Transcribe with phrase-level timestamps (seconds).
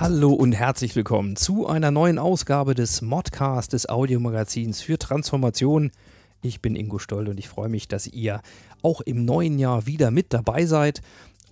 [0.00, 5.92] Hallo und herzlich willkommen zu einer neuen Ausgabe des Modcast des Audiomagazins für Transformation.
[6.42, 8.40] Ich bin Ingo Stoll und ich freue mich, dass ihr
[8.82, 11.00] auch im neuen Jahr wieder mit dabei seid.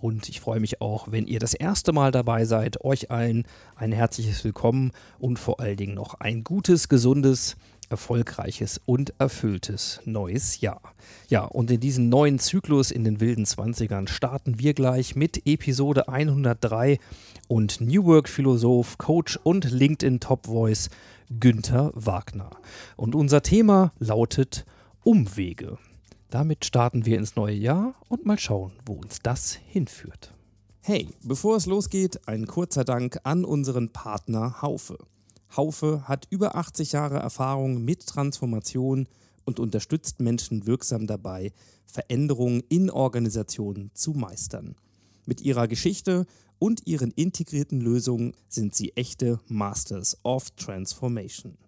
[0.03, 3.45] Und ich freue mich auch, wenn ihr das erste Mal dabei seid, euch allen
[3.77, 7.55] ein herzliches Willkommen und vor allen Dingen noch ein gutes, gesundes,
[7.87, 10.81] erfolgreiches und erfülltes neues Jahr.
[11.29, 16.09] Ja, und in diesen neuen Zyklus in den wilden 20ern starten wir gleich mit Episode
[16.09, 16.99] 103
[17.47, 20.89] und New Work Philosoph, Coach und LinkedIn Top Voice
[21.39, 22.49] Günther Wagner.
[22.97, 24.65] Und unser Thema lautet
[25.05, 25.77] Umwege.
[26.33, 30.33] Damit starten wir ins neue Jahr und mal schauen, wo uns das hinführt.
[30.81, 34.97] Hey, bevor es losgeht, ein kurzer Dank an unseren Partner Haufe.
[35.55, 39.07] Haufe hat über 80 Jahre Erfahrung mit Transformation
[39.45, 41.51] und unterstützt Menschen wirksam dabei,
[41.85, 44.73] Veränderungen in Organisationen zu meistern.
[45.27, 46.25] Mit ihrer Geschichte
[46.57, 51.59] und ihren integrierten Lösungen sind sie echte Masters of Transformation.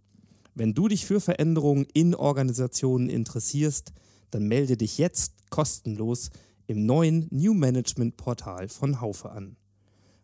[0.55, 3.93] Wenn du dich für Veränderungen in Organisationen interessierst,
[4.35, 6.29] dann melde dich jetzt kostenlos
[6.67, 9.55] im neuen New Management Portal von Haufe an.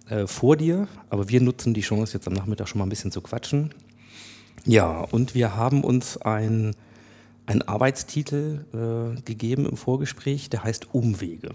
[0.10, 0.88] äh, vor dir.
[1.10, 3.74] Aber wir nutzen die Chance, jetzt am Nachmittag schon mal ein bisschen zu quatschen.
[4.66, 6.76] Ja, und wir haben uns ein,
[7.46, 11.50] einen Arbeitstitel äh, gegeben im Vorgespräch, der heißt Umwege.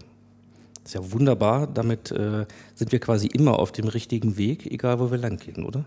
[0.84, 5.10] Ist ja wunderbar, damit äh, sind wir quasi immer auf dem richtigen Weg, egal wo
[5.10, 5.84] wir lang gehen, oder?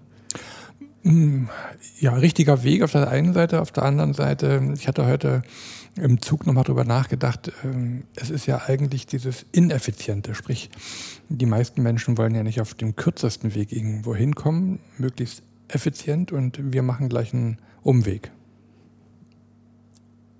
[1.99, 5.41] Ja, richtiger Weg auf der einen Seite, auf der anderen Seite, ich hatte heute
[5.95, 10.69] im Zug nochmal drüber nachgedacht, ähm, es ist ja eigentlich dieses Ineffiziente, sprich,
[11.29, 16.73] die meisten Menschen wollen ja nicht auf dem kürzesten Weg irgendwo hinkommen, möglichst effizient und
[16.73, 18.31] wir machen gleich einen Umweg.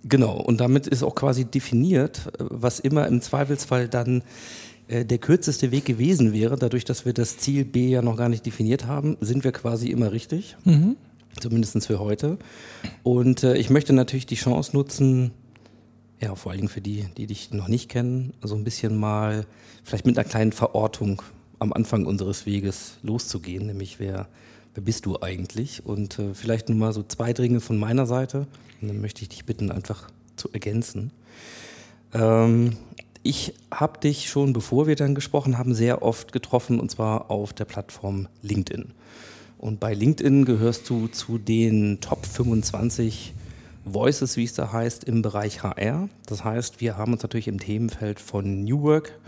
[0.04, 4.24] Genau, und damit ist auch quasi definiert, äh, was immer im Zweifelsfall dann
[4.88, 6.58] äh, der kürzeste Weg gewesen wäre.
[6.58, 9.90] Dadurch, dass wir das Ziel B ja noch gar nicht definiert haben, sind wir quasi
[9.90, 10.58] immer richtig.
[10.66, 10.98] Mhm.
[11.40, 12.38] Zumindest für heute.
[13.02, 15.32] Und äh, ich möchte natürlich die Chance nutzen,
[16.24, 19.46] ja, vor allen Dingen für die, die dich noch nicht kennen, so ein bisschen mal
[19.84, 21.22] vielleicht mit einer kleinen Verortung
[21.60, 24.30] am Anfang unseres Weges loszugehen, nämlich wer,
[24.74, 25.86] wer bist du eigentlich?
[25.86, 28.48] Und äh, vielleicht nur mal so zwei Dinge von meiner Seite.
[28.82, 31.12] Und dann möchte ich dich bitten, einfach zu ergänzen.
[32.14, 32.78] Ähm,
[33.22, 37.52] ich habe dich schon, bevor wir dann gesprochen haben, sehr oft getroffen und zwar auf
[37.52, 38.92] der Plattform LinkedIn.
[39.58, 43.34] Und bei LinkedIn gehörst du zu den Top 25
[43.86, 46.10] Voices, wie es da heißt, im Bereich HR.
[46.26, 49.20] Das heißt, wir haben uns natürlich im Themenfeld von New Work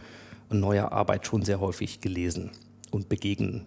[0.49, 2.51] und neuer Arbeit schon sehr häufig gelesen
[2.91, 3.65] und begegnen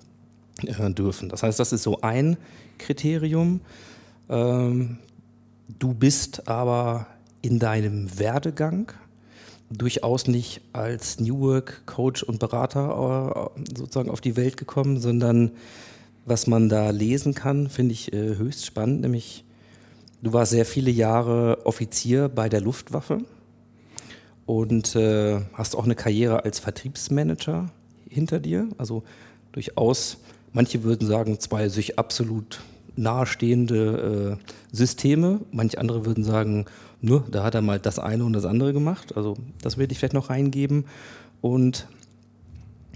[0.65, 1.29] äh, dürfen.
[1.29, 2.37] Das heißt, das ist so ein
[2.79, 3.61] Kriterium.
[4.29, 4.99] Ähm,
[5.79, 7.07] du bist aber
[7.43, 8.93] in deinem Werdegang
[9.71, 15.51] durchaus nicht als New Work Coach und Berater äh, sozusagen auf die Welt gekommen, sondern
[16.25, 19.45] was man da lesen kann, finde ich äh, höchst spannend, nämlich
[20.23, 23.19] du warst sehr viele Jahre Offizier bei der Luftwaffe
[24.47, 27.71] und äh, hast auch eine Karriere als Vertriebsmanager
[28.09, 29.03] hinter dir, also
[29.53, 30.19] durchaus
[30.53, 32.61] manche würden sagen, zwei sich absolut
[32.97, 35.41] nahestehende äh, Systeme.
[35.53, 36.67] Manche andere würden sagen,
[37.01, 39.17] nur, da hat er mal das eine und das andere gemacht.
[39.17, 40.85] Also das werde ich vielleicht noch reingeben.
[41.41, 41.87] Und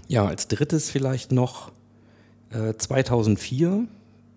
[0.07, 1.71] ja, als drittes vielleicht noch
[2.49, 3.87] äh, 2004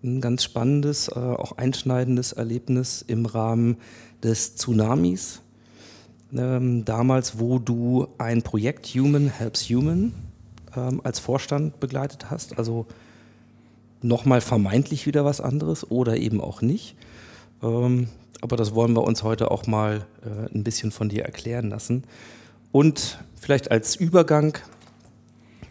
[0.03, 3.77] ein ganz spannendes, äh, auch einschneidendes Erlebnis im Rahmen
[4.23, 5.41] des Tsunamis.
[6.35, 10.13] Ähm, damals, wo du ein Projekt Human Helps Human
[10.75, 12.57] ähm, als Vorstand begleitet hast.
[12.57, 12.85] Also
[14.01, 16.95] nochmal vermeintlich wieder was anderes oder eben auch nicht.
[17.63, 18.09] Ähm,
[18.41, 22.03] aber das wollen wir uns heute auch mal äh, ein bisschen von dir erklären lassen.
[22.71, 24.57] Und vielleicht als Übergang,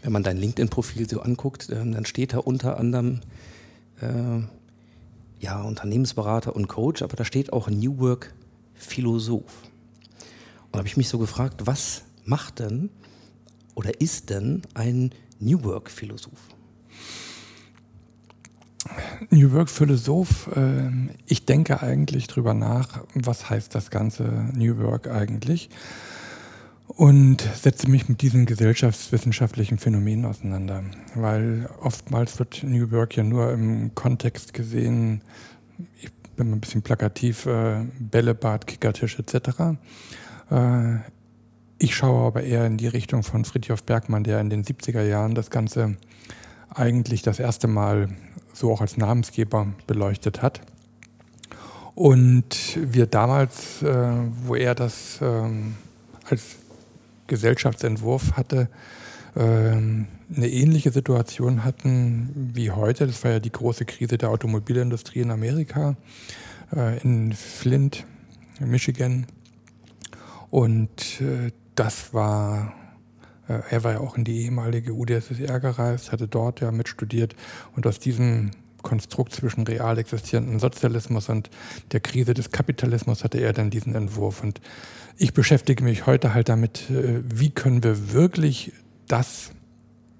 [0.01, 3.21] wenn man dein LinkedIn-Profil so anguckt, dann steht da unter anderem
[5.39, 8.33] ja, Unternehmensberater und Coach, aber da steht auch New Work
[8.73, 9.63] Philosoph.
[10.65, 12.89] Und da habe ich mich so gefragt, was macht denn
[13.75, 16.39] oder ist denn ein New Work Philosoph?
[19.29, 20.89] New Work Philosoph, äh,
[21.25, 24.23] ich denke eigentlich drüber nach, was heißt das ganze
[24.53, 25.69] New Work eigentlich
[26.97, 30.83] und setze mich mit diesen gesellschaftswissenschaftlichen Phänomenen auseinander,
[31.13, 35.21] weil oftmals wird New Work ja nur im Kontext gesehen,
[36.01, 39.77] ich bin ein bisschen plakativ, äh, Bällebad, Kickertisch etc.
[40.49, 40.95] Äh,
[41.77, 45.35] ich schaue aber eher in die Richtung von Fritjof Bergmann, der in den 70er Jahren
[45.35, 45.97] das Ganze
[46.73, 48.09] eigentlich das erste Mal
[48.53, 50.61] so auch als Namensgeber beleuchtet hat.
[51.93, 54.13] Und wir damals, äh,
[54.45, 55.75] wo er das ähm,
[56.27, 56.57] als
[57.27, 58.69] Gesellschaftsentwurf hatte,
[59.35, 63.07] ähm, eine ähnliche Situation hatten wie heute.
[63.07, 65.95] Das war ja die große Krise der Automobilindustrie in Amerika,
[66.75, 68.05] äh, in Flint,
[68.59, 69.27] Michigan.
[70.49, 72.73] Und äh, das war
[73.47, 77.35] äh, er war ja auch in die ehemalige UdSSR gereist, hatte dort ja mitstudiert
[77.75, 78.51] und aus diesem
[78.83, 81.49] Konstrukt zwischen real existierendem Sozialismus und
[81.91, 84.43] der Krise des Kapitalismus hatte er dann diesen Entwurf.
[84.43, 84.61] Und
[85.17, 88.71] ich beschäftige mich heute halt damit, äh, wie können wir wirklich
[89.07, 89.51] das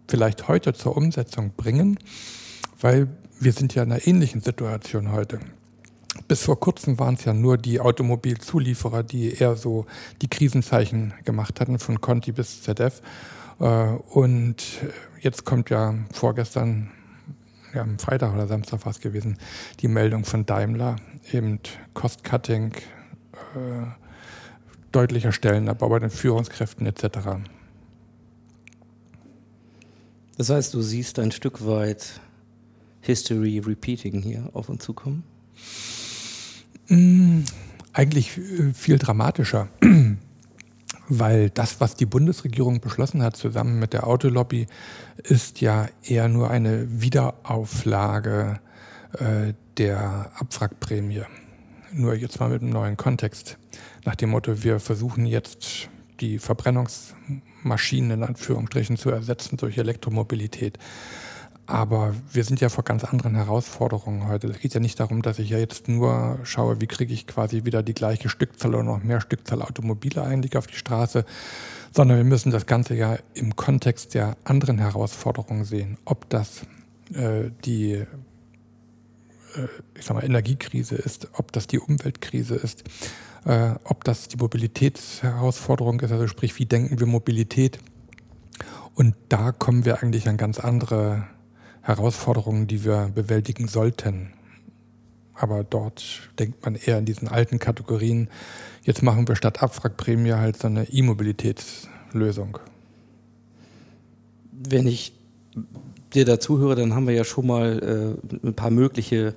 [0.07, 1.99] vielleicht heute zur Umsetzung bringen,
[2.79, 3.07] weil
[3.39, 5.39] wir sind ja in einer ähnlichen Situation heute.
[6.27, 9.85] Bis vor kurzem waren es ja nur die Automobilzulieferer, die eher so
[10.21, 13.01] die Krisenzeichen gemacht hatten, von Conti bis ZF.
[13.59, 14.63] Äh, und
[15.19, 16.91] jetzt kommt ja vorgestern,
[17.73, 19.37] ja, am Freitag oder Samstag war es gewesen,
[19.81, 20.95] die Meldung von Daimler,
[21.31, 21.59] eben
[21.93, 24.06] Cost-Cutting, äh,
[24.91, 27.19] deutlicher Stellenabbau bei den Führungskräften etc.
[30.37, 32.19] Das heißt, du siehst ein Stück weit
[33.01, 35.23] History Repeating hier auf uns zukommen?
[36.89, 37.41] Mm,
[37.93, 39.67] eigentlich äh, viel dramatischer,
[41.07, 44.67] weil das, was die Bundesregierung beschlossen hat, zusammen mit der Autolobby,
[45.23, 48.59] ist ja eher nur eine Wiederauflage
[49.13, 51.23] äh, der Abwrackprämie.
[51.93, 53.57] Nur jetzt mal mit einem neuen Kontext.
[54.07, 55.89] Nach dem Motto, wir versuchen jetzt
[56.21, 60.79] die Verbrennungsmaschinen in Anführungsstrichen zu ersetzen durch Elektromobilität.
[61.65, 64.47] Aber wir sind ja vor ganz anderen Herausforderungen heute.
[64.47, 67.65] Es geht ja nicht darum, dass ich ja jetzt nur schaue, wie kriege ich quasi
[67.65, 71.25] wieder die gleiche Stückzahl oder noch mehr Stückzahl Automobile eigentlich auf die Straße,
[71.91, 75.97] sondern wir müssen das Ganze ja im Kontext der anderen Herausforderungen sehen.
[76.05, 76.61] Ob das
[77.13, 78.05] äh, die
[79.55, 82.85] äh, ich sag mal, Energiekrise ist, ob das die Umweltkrise ist,
[83.45, 87.79] äh, ob das die Mobilitätsherausforderung ist, also sprich, wie denken wir Mobilität?
[88.95, 91.27] Und da kommen wir eigentlich an ganz andere
[91.81, 94.33] Herausforderungen, die wir bewältigen sollten.
[95.33, 98.29] Aber dort denkt man eher in diesen alten Kategorien.
[98.83, 102.57] Jetzt machen wir statt Abwrackprämie halt so eine E-Mobilitätslösung.
[104.51, 105.13] Wenn ich
[106.13, 109.35] dir dazu höre, dann haben wir ja schon mal äh, ein paar mögliche,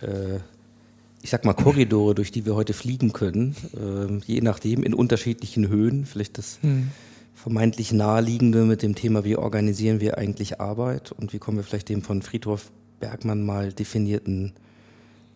[0.00, 0.38] äh,
[1.22, 5.68] ich sag mal, Korridore, durch die wir heute fliegen können, äh, je nachdem in unterschiedlichen
[5.68, 6.04] Höhen.
[6.04, 6.58] Vielleicht das.
[6.60, 6.90] Hm
[7.42, 11.88] vermeintlich naheliegende mit dem Thema, wie organisieren wir eigentlich Arbeit und wie kommen wir vielleicht
[11.88, 14.52] dem von Friedhof Bergmann mal definierten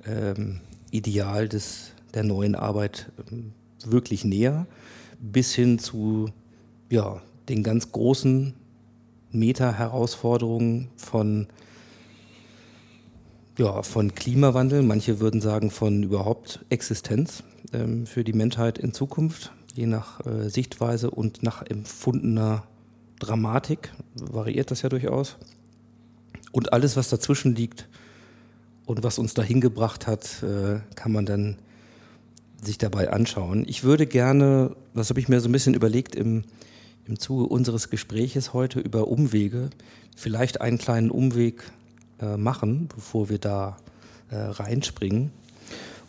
[0.07, 0.61] ähm,
[0.93, 3.53] Ideal des, der neuen Arbeit ähm,
[3.85, 4.67] wirklich näher,
[5.19, 6.29] bis hin zu
[6.91, 8.55] ja, den ganz großen
[9.33, 11.49] Meta-Herausforderungen von,
[13.59, 19.53] ja, von Klimawandel, manche würden sagen von überhaupt Existenz ähm, für die Menschheit in Zukunft
[19.77, 22.65] je nach äh, Sichtweise und nach empfundener
[23.19, 25.37] Dramatik variiert das ja durchaus.
[26.53, 27.89] Und alles, was dazwischen liegt
[28.87, 31.59] und was uns dahin gebracht hat, äh, kann man dann
[32.63, 33.65] sich dabei anschauen.
[33.69, 36.45] Ich würde gerne, das habe ich mir so ein bisschen überlegt im,
[37.07, 39.71] im Zuge unseres Gespräches heute über Umwege,
[40.17, 41.65] vielleicht einen kleinen Umweg
[42.21, 43.77] äh, machen, bevor wir da
[44.31, 45.31] äh, reinspringen.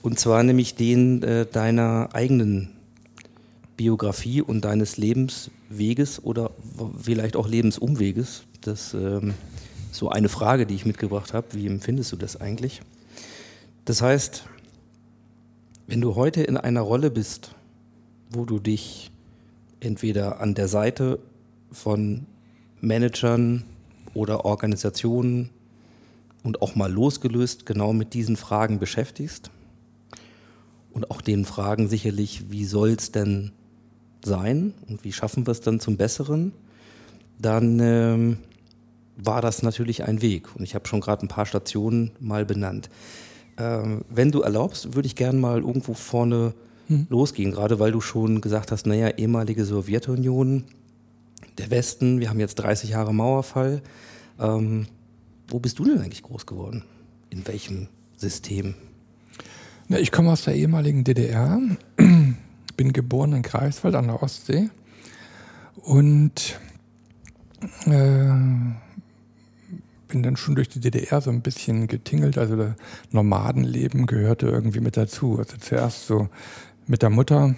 [0.02, 2.70] Und zwar nämlich den äh, deiner eigenen
[3.76, 6.52] Biografie und deines Lebensweges oder
[7.02, 8.44] vielleicht auch Lebensumweges.
[8.62, 9.34] Das ähm,
[9.92, 11.48] ist so eine Frage, die ich mitgebracht habe.
[11.52, 12.82] Wie empfindest du das eigentlich?
[13.86, 14.46] Das heißt,
[15.88, 17.52] wenn du heute in einer Rolle bist,
[18.30, 19.12] wo du dich
[19.80, 21.20] entweder an der Seite
[21.72, 22.26] von
[22.82, 23.64] Managern
[24.14, 25.50] oder Organisationen
[26.44, 29.52] und auch mal losgelöst genau mit diesen Fragen beschäftigst
[30.92, 33.52] und auch den Fragen sicherlich, wie soll es denn
[34.26, 36.54] sein und wie schaffen wir es dann zum Besseren,
[37.40, 38.38] dann ähm,
[39.16, 40.56] war das natürlich ein Weg.
[40.56, 42.90] Und ich habe schon gerade ein paar Stationen mal benannt.
[43.58, 46.54] Ähm, wenn du erlaubst, würde ich gerne mal irgendwo vorne
[46.88, 47.08] hm.
[47.10, 50.64] losgehen, gerade weil du schon gesagt hast, naja, ehemalige Sowjetunion,
[51.58, 53.82] der Westen, wir haben jetzt 30 Jahre Mauerfall.
[54.40, 54.88] Ähm,
[55.48, 56.84] wo bist du denn eigentlich groß geworden?
[57.30, 57.88] In welchem
[58.18, 58.76] System?
[59.88, 61.60] Na, ich komme aus der ehemaligen DDR,
[62.78, 64.70] bin geboren in Greifswald an der Ostsee
[65.76, 66.60] und
[67.86, 68.34] äh,
[70.08, 72.38] bin dann schon durch die DDR so ein bisschen getingelt.
[72.38, 72.76] Also das
[73.12, 75.38] Nomadenleben gehörte irgendwie mit dazu.
[75.38, 76.30] Also zuerst so
[76.86, 77.56] mit der Mutter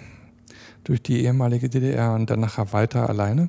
[0.84, 3.48] durch die ehemalige DDR und dann nachher weiter alleine.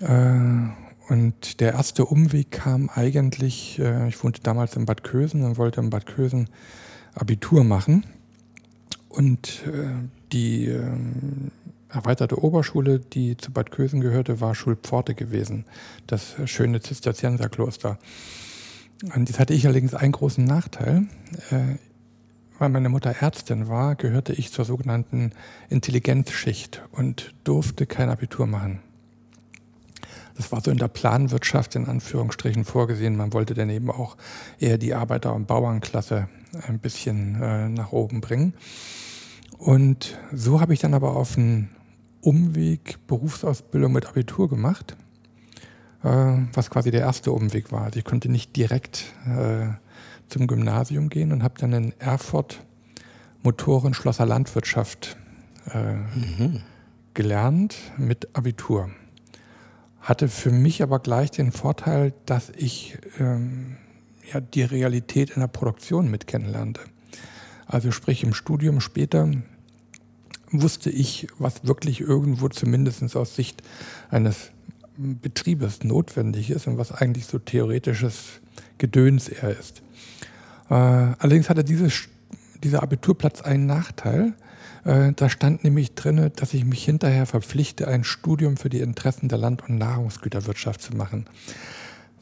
[0.00, 5.58] Äh, und der erste Umweg kam eigentlich, äh, ich wohnte damals in Bad Kösen und
[5.58, 6.48] wollte in Bad Kösen
[7.14, 8.06] Abitur machen.
[9.08, 9.88] Und äh,
[10.30, 11.50] die ähm,
[11.88, 15.64] erweiterte Oberschule, die zu Bad Kösen gehörte, war Schulpforte gewesen,
[16.06, 17.98] das schöne Zisterzienserkloster.
[19.12, 21.06] Und jetzt hatte ich allerdings einen großen Nachteil.
[22.58, 25.32] Weil meine Mutter Ärztin war, gehörte ich zur sogenannten
[25.70, 28.80] Intelligenzschicht und durfte kein Abitur machen.
[30.40, 33.14] Das war so in der Planwirtschaft in Anführungsstrichen vorgesehen.
[33.14, 34.16] Man wollte daneben auch
[34.58, 36.30] eher die Arbeiter- und Bauernklasse
[36.66, 38.54] ein bisschen äh, nach oben bringen.
[39.58, 41.68] Und so habe ich dann aber auf einen
[42.22, 44.96] Umweg Berufsausbildung mit Abitur gemacht,
[46.04, 47.82] äh, was quasi der erste Umweg war.
[47.82, 49.66] Also ich konnte nicht direkt äh,
[50.30, 52.62] zum Gymnasium gehen und habe dann in Erfurt
[53.42, 55.18] Motoren Schlosser Landwirtschaft
[55.70, 56.62] äh, mhm.
[57.12, 58.88] gelernt mit Abitur.
[60.00, 63.76] Hatte für mich aber gleich den Vorteil, dass ich ähm,
[64.32, 66.80] ja, die Realität in der Produktion mit kennenlernte.
[67.66, 69.30] Also sprich im Studium später
[70.50, 73.62] wusste ich, was wirklich irgendwo zumindest aus Sicht
[74.10, 74.50] eines
[74.96, 78.40] Betriebes notwendig ist und was eigentlich so theoretisches
[78.78, 79.82] Gedöns eher ist.
[80.68, 82.08] Äh, allerdings hatte dieses,
[82.62, 84.34] dieser Abiturplatz einen Nachteil.
[84.84, 89.28] Äh, da stand nämlich drin, dass ich mich hinterher verpflichte, ein Studium für die Interessen
[89.28, 91.26] der Land- und Nahrungsgüterwirtschaft zu machen.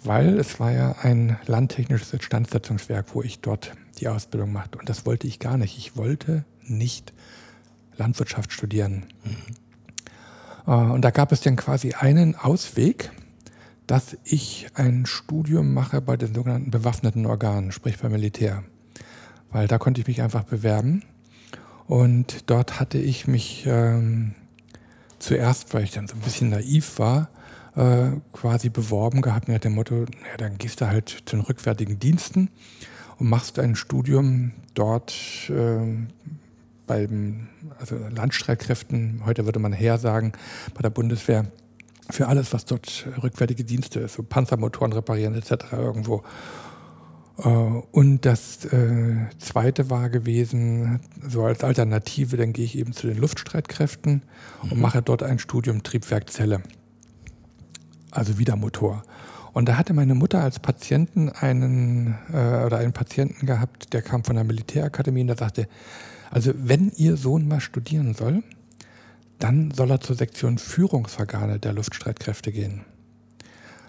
[0.04, 4.78] Weil es war ja ein landtechnisches Instandsetzungswerk, wo ich dort die Ausbildung machte.
[4.78, 5.76] Und das wollte ich gar nicht.
[5.76, 7.12] Ich wollte nicht
[7.96, 9.06] Landwirtschaft studieren.
[9.24, 10.72] Mhm.
[10.72, 13.10] Und da gab es dann quasi einen Ausweg,
[13.86, 18.62] dass ich ein Studium mache bei den sogenannten bewaffneten Organen, sprich beim Militär.
[19.50, 21.02] Weil da konnte ich mich einfach bewerben.
[21.88, 24.34] Und dort hatte ich mich ähm,
[25.18, 27.30] zuerst, weil ich dann so ein bisschen naiv war,
[27.76, 31.98] äh, quasi beworben gehabt mit dem Motto, ja, dann gehst du halt zu den rückwärtigen
[31.98, 32.50] Diensten
[33.18, 35.14] und machst ein Studium dort
[35.48, 35.78] äh,
[36.86, 40.32] beim also Landstreitkräften, heute würde man Heer sagen,
[40.74, 41.46] bei der Bundeswehr,
[42.10, 45.72] für alles, was dort rückwärtige Dienste ist, so Panzermotoren reparieren etc.
[45.72, 46.22] irgendwo.
[47.38, 53.06] Äh, und das äh, zweite war gewesen, so als Alternative, dann gehe ich eben zu
[53.06, 54.22] den Luftstreitkräften
[54.62, 54.72] mhm.
[54.72, 56.62] und mache dort ein Studium Triebwerkzelle.
[58.10, 59.02] Also wieder Motor.
[59.52, 64.24] Und da hatte meine Mutter als Patienten einen äh, oder einen Patienten gehabt, der kam
[64.24, 65.68] von der Militärakademie und der sagte,
[66.30, 68.42] also wenn Ihr Sohn mal studieren soll,
[69.38, 72.84] dann soll er zur Sektion Führungsorgane der Luftstreitkräfte gehen.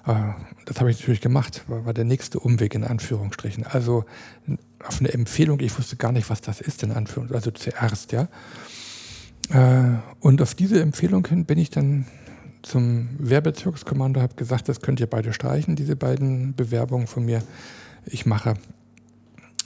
[0.06, 0.34] Äh,
[0.66, 3.66] das habe ich natürlich gemacht, war der nächste Umweg in Anführungsstrichen.
[3.66, 4.06] Also
[4.86, 8.28] auf eine Empfehlung, ich wusste gar nicht, was das ist in Anführungsstrichen, also zuerst, ja.
[9.50, 12.06] Äh, und auf diese Empfehlung hin bin ich dann
[12.62, 17.42] zum Wehrbezirkskommando, habe gesagt, das könnt ihr beide streichen, diese beiden Bewerbungen von mir.
[18.06, 18.56] Ich mache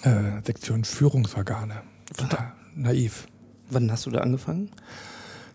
[0.03, 1.81] äh, Sektion Führungsorgane.
[2.15, 3.27] Total naiv.
[3.69, 4.69] Wann hast du da angefangen?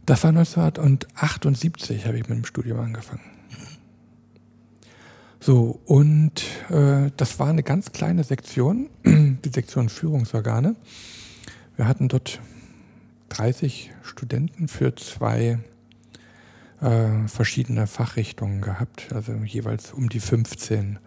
[0.06, 3.37] Das war 1978, habe ich mit dem Studium angefangen.
[5.40, 10.74] So, und äh, das war eine ganz kleine Sektion, die Sektion Führungsorgane.
[11.76, 12.40] Wir hatten dort
[13.28, 15.60] 30 Studenten für zwei
[16.80, 20.98] äh, verschiedene Fachrichtungen gehabt, also jeweils um die 15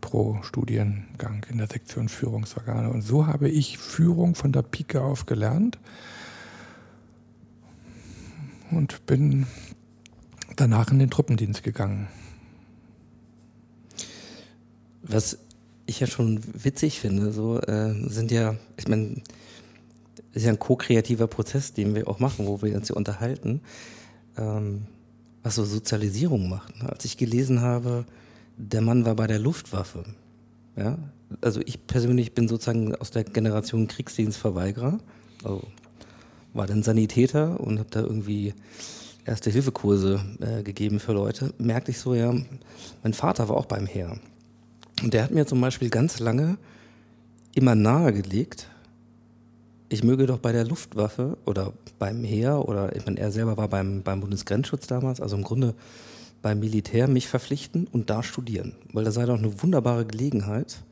[0.00, 2.90] pro Studiengang in der Sektion Führungsorgane.
[2.90, 5.78] Und so habe ich Führung von der Pike auf gelernt
[8.70, 9.46] und bin
[10.54, 12.08] danach in den Truppendienst gegangen.
[15.08, 15.38] Was
[15.86, 19.22] ich ja schon witzig finde, so äh, sind ja, ich meine,
[20.32, 23.60] ist ja ein ko-kreativer Prozess, den wir auch machen, wo wir uns hier unterhalten,
[24.36, 24.86] ähm,
[25.42, 26.82] was so Sozialisierung macht.
[26.82, 26.90] Ne?
[26.90, 28.04] Als ich gelesen habe,
[28.56, 30.04] der Mann war bei der Luftwaffe,
[30.76, 30.98] ja,
[31.40, 34.98] also ich persönlich bin sozusagen aus der Generation Kriegsdienstverweigerer,
[35.42, 35.62] also
[36.52, 38.54] war dann Sanitäter und habe da irgendwie
[39.24, 42.34] erste Hilfekurse äh, gegeben für Leute, merkte ich so, ja,
[43.02, 44.18] mein Vater war auch beim Heer.
[45.02, 46.58] Und der hat mir zum Beispiel ganz lange
[47.54, 48.68] immer nahegelegt,
[49.88, 53.68] ich möge doch bei der Luftwaffe oder beim Heer oder ich meine, er selber war
[53.68, 55.74] beim, beim Bundesgrenzschutz damals, also im Grunde
[56.42, 58.74] beim Militär mich verpflichten und da studieren.
[58.92, 60.82] Weil da sei doch eine wunderbare Gelegenheit,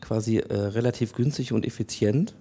[0.00, 2.34] quasi äh, relativ günstig und effizient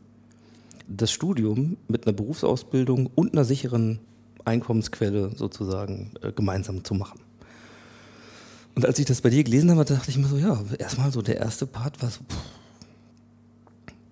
[0.88, 4.00] das Studium mit einer Berufsausbildung und einer sicheren
[4.46, 7.20] Einkommensquelle sozusagen äh, gemeinsam zu machen.
[8.80, 11.22] Und als ich das bei dir gelesen habe, dachte ich mir so, ja, erstmal so
[11.22, 12.38] der erste Part war so, pff,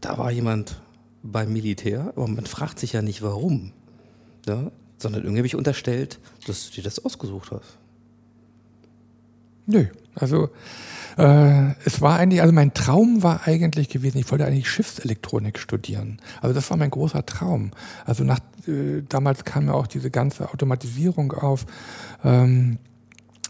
[0.02, 0.82] da war jemand
[1.24, 3.72] beim Militär, aber man fragt sich ja nicht warum,
[4.46, 7.78] ja, sondern irgendwie habe ich unterstellt, dass du dir das ausgesucht hast.
[9.68, 10.50] Nö, also
[11.18, 16.20] äh, es war eigentlich, also mein Traum war eigentlich gewesen, ich wollte eigentlich Schiffselektronik studieren.
[16.42, 17.72] Also das war mein großer Traum.
[18.04, 21.66] Also nach, äh, damals kam ja auch diese ganze Automatisierung auf.
[22.26, 22.80] Ähm,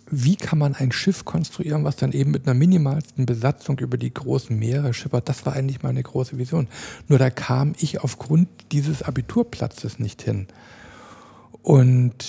[0.09, 4.13] wie kann man ein Schiff konstruieren, was dann eben mit einer minimalsten Besatzung über die
[4.13, 5.27] großen Meere schippert?
[5.27, 6.67] Das war eigentlich meine große Vision.
[7.07, 10.47] Nur da kam ich aufgrund dieses Abiturplatzes nicht hin.
[11.61, 12.25] Und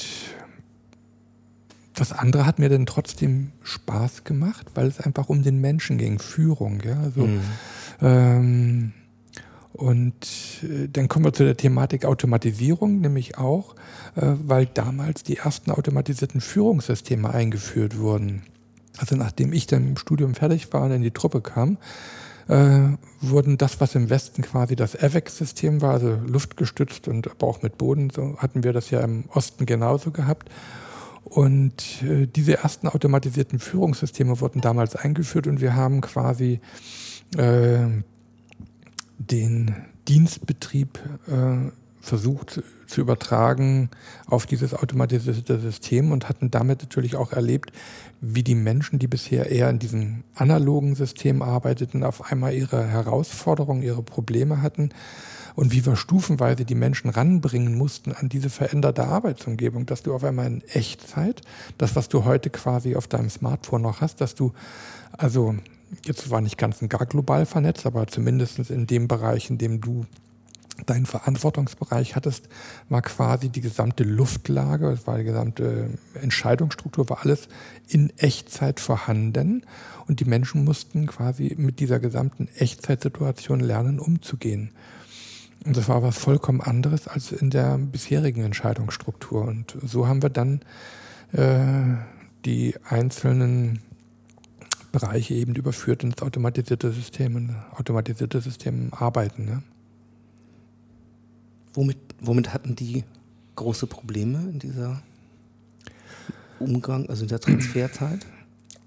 [1.94, 6.18] das andere hat mir dann trotzdem Spaß gemacht, weil es einfach um den Menschen ging,
[6.18, 6.80] Führung.
[6.84, 7.00] Ja?
[7.00, 7.40] Also, mhm.
[8.00, 8.92] ähm,
[9.72, 10.26] und
[10.62, 13.74] äh, dann kommen wir zu der Thematik Automatisierung, nämlich auch,
[14.16, 18.42] äh, weil damals die ersten automatisierten Führungssysteme eingeführt wurden.
[18.96, 21.78] Also nachdem ich dann im Studium fertig war und in die Truppe kam,
[22.48, 27.62] äh, wurden das, was im Westen quasi das AVEX-System war, also luftgestützt und aber auch
[27.62, 30.48] mit Boden, so hatten wir das ja im Osten genauso gehabt.
[31.24, 36.60] Und diese ersten automatisierten Führungssysteme wurden damals eingeführt und wir haben quasi
[37.36, 37.86] äh,
[39.18, 39.74] den
[40.06, 43.90] Dienstbetrieb äh, versucht zu übertragen
[44.26, 47.72] auf dieses automatisierte System und hatten damit natürlich auch erlebt,
[48.20, 53.82] wie die Menschen, die bisher eher in diesem analogen System arbeiteten, auf einmal ihre Herausforderungen,
[53.82, 54.90] ihre Probleme hatten
[55.54, 60.24] und wie wir stufenweise die Menschen ranbringen mussten an diese veränderte Arbeitsumgebung, dass du auf
[60.24, 61.42] einmal in Echtzeit,
[61.78, 64.52] das, was du heute quasi auf deinem Smartphone noch hast, dass du
[65.12, 65.56] also
[66.04, 69.80] jetzt war nicht ganz und gar global vernetzt, aber zumindest in dem Bereich, in dem
[69.80, 70.06] du
[70.86, 72.48] deinen Verantwortungsbereich hattest,
[72.88, 77.48] war quasi die gesamte Luftlage, es war die gesamte Entscheidungsstruktur, war alles
[77.88, 79.64] in Echtzeit vorhanden
[80.06, 84.70] und die Menschen mussten quasi mit dieser gesamten Echtzeitsituation lernen, umzugehen.
[85.64, 89.42] Und das war was vollkommen anderes als in der bisherigen Entscheidungsstruktur.
[89.42, 90.60] Und so haben wir dann
[91.32, 91.96] äh,
[92.44, 93.80] die einzelnen
[94.92, 99.44] Bereiche eben überführt ins automatisierte System automatisierte System arbeiten.
[99.44, 99.62] Ne?
[101.74, 103.04] Womit, womit hatten die
[103.56, 105.02] große Probleme in dieser
[106.58, 108.26] Umgang, also in der Transferzeit?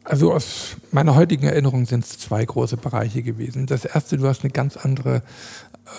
[0.03, 3.67] Also aus meiner heutigen Erinnerung sind es zwei große Bereiche gewesen.
[3.67, 5.21] Das erste, du hast eine ganz andere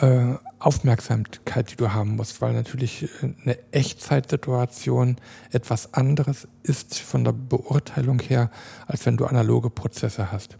[0.00, 3.08] äh, Aufmerksamkeit, die du haben musst, weil natürlich
[3.44, 5.16] eine Echtzeitsituation
[5.50, 8.50] etwas anderes ist von der Beurteilung her,
[8.86, 10.56] als wenn du analoge Prozesse hast.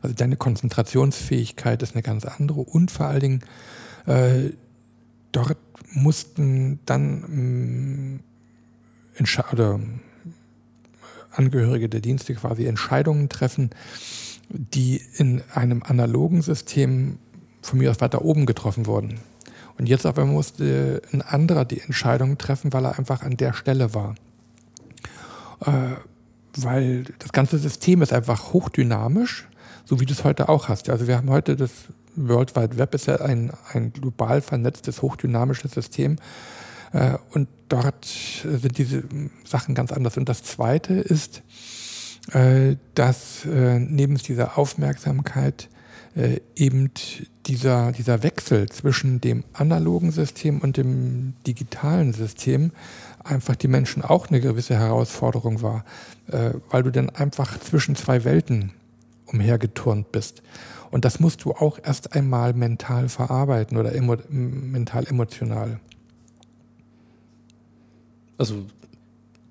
[0.00, 3.44] Also deine Konzentrationsfähigkeit ist eine ganz andere und vor allen Dingen
[4.06, 4.50] äh,
[5.32, 5.58] dort
[5.92, 8.20] mussten dann
[9.18, 9.80] äh, oder
[11.30, 13.70] Angehörige der Dienste quasi Entscheidungen treffen,
[14.48, 17.18] die in einem analogen System
[17.64, 19.20] von mir aus weiter oben getroffen wurden.
[19.78, 23.94] Und jetzt aber musste ein anderer die Entscheidung treffen, weil er einfach an der Stelle
[23.94, 24.14] war.
[25.64, 25.96] Äh,
[26.56, 29.48] weil das ganze System ist einfach hochdynamisch,
[29.84, 30.88] so wie du es heute auch hast.
[30.88, 31.72] Also wir haben heute das
[32.14, 36.16] World Wide Web ist ja ein, ein global vernetztes, hochdynamisches System.
[36.92, 39.02] Äh, und dort sind diese
[39.44, 40.16] Sachen ganz anders.
[40.16, 41.42] Und das Zweite ist,
[42.32, 45.68] äh, dass äh, neben dieser Aufmerksamkeit
[46.16, 46.90] äh, eben
[47.46, 52.72] dieser, dieser Wechsel zwischen dem analogen System und dem digitalen System
[53.22, 55.84] einfach die Menschen auch eine gewisse Herausforderung war,
[56.28, 58.72] äh, weil du dann einfach zwischen zwei Welten
[59.26, 60.42] umhergeturnt bist.
[60.90, 65.80] Und das musst du auch erst einmal mental verarbeiten oder emo mental emotional.
[68.38, 68.66] Also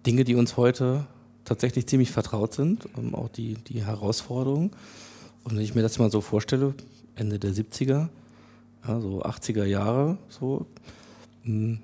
[0.06, 1.08] Dinge, die uns heute
[1.46, 4.72] tatsächlich ziemlich vertraut sind, ähm, auch die, die Herausforderungen.
[5.44, 6.74] Und wenn ich mir das mal so vorstelle,
[7.16, 8.10] Ende der 70er,
[8.88, 10.66] ja, so 80er Jahre, so,
[11.44, 11.80] hm,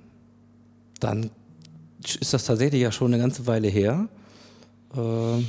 [0.99, 1.29] dann
[2.03, 4.07] ist das tatsächlich ja schon eine ganze Weile her.
[4.95, 5.43] Äh,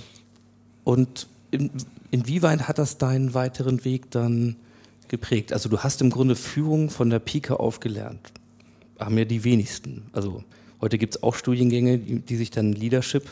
[0.85, 1.71] und in,
[2.11, 4.57] inwieweit hat das deinen weiteren Weg dann
[5.09, 5.53] geprägt?
[5.53, 8.33] Also du hast im Grunde Führung von der Pike auf gelernt.
[8.99, 10.05] Haben ja die wenigsten.
[10.13, 10.43] Also
[10.81, 13.29] heute gibt es auch Studiengänge, die, die, sich dann Leadership,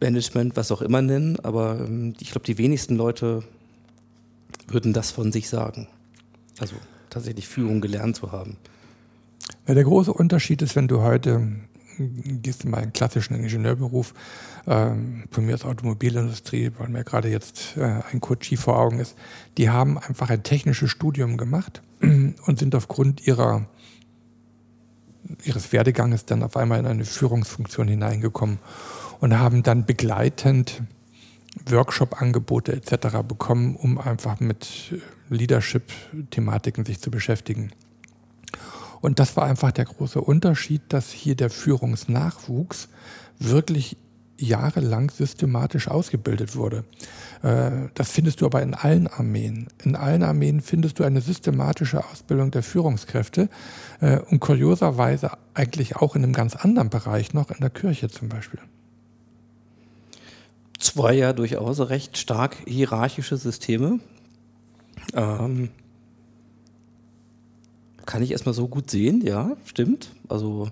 [0.00, 3.42] Management, was auch immer nennen, aber ähm, ich glaube, die wenigsten Leute
[4.68, 5.88] würden das von sich sagen.
[6.58, 6.76] Also
[7.10, 8.56] tatsächlich Führung gelernt zu haben.
[9.66, 11.46] Ja, der große Unterschied ist, wenn du heute
[11.98, 14.14] gehst in meinen klassischen Ingenieurberuf,
[14.66, 19.16] ähm, von mir ist Automobilindustrie, weil mir gerade jetzt äh, ein Coachie vor Augen ist,
[19.56, 23.66] die haben einfach ein technisches Studium gemacht und sind aufgrund ihrer
[25.44, 28.58] ihres Werdeganges dann auf einmal in eine Führungsfunktion hineingekommen
[29.20, 30.82] und haben dann begleitend
[31.66, 33.18] Workshop-Angebote etc.
[33.26, 34.94] bekommen, um einfach mit
[35.28, 37.72] Leadership-Thematiken sich zu beschäftigen.
[39.00, 42.88] Und das war einfach der große Unterschied, dass hier der Führungsnachwuchs
[43.38, 43.96] wirklich
[44.40, 46.84] jahrelang systematisch ausgebildet wurde.
[47.42, 49.68] Äh, das findest du aber in allen Armeen.
[49.82, 53.48] In allen Armeen findest du eine systematische Ausbildung der Führungskräfte
[54.00, 58.28] äh, und kurioserweise eigentlich auch in einem ganz anderen Bereich noch, in der Kirche zum
[58.28, 58.60] Beispiel.
[60.78, 64.00] Zwei ja durchaus recht stark hierarchische Systeme.
[65.12, 65.70] Ähm,
[68.06, 70.10] kann ich erstmal so gut sehen, ja, stimmt.
[70.28, 70.68] Also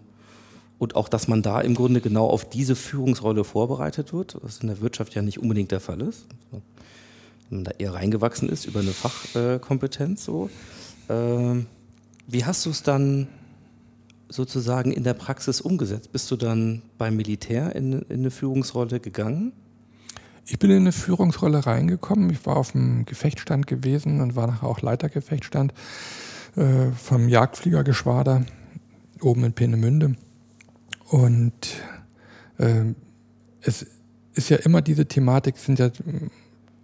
[0.79, 4.69] und auch, dass man da im Grunde genau auf diese Führungsrolle vorbereitet wird, was in
[4.69, 6.27] der Wirtschaft ja nicht unbedingt der Fall ist.
[6.51, 6.63] Wenn
[7.59, 10.25] man da eher reingewachsen ist über eine Fachkompetenz.
[10.25, 10.51] So.
[11.09, 11.67] Ähm,
[12.27, 13.29] wie hast du es dann
[14.29, 16.13] sozusagen in der Praxis umgesetzt?
[16.13, 19.53] Bist du dann beim Militär in, in eine Führungsrolle gegangen?
[20.49, 22.31] Ich bin in eine Führungsrolle reingekommen.
[22.31, 25.75] Ich war auf dem Gefechtsstand gewesen und war nachher auch Leitergefechtsstand
[26.55, 28.47] äh, vom Jagdfliegergeschwader
[29.21, 30.15] oben in Peenemünde.
[31.09, 31.83] Und
[32.59, 32.85] äh,
[33.61, 33.87] es
[34.35, 35.91] ist ja immer diese Thematik, sind ja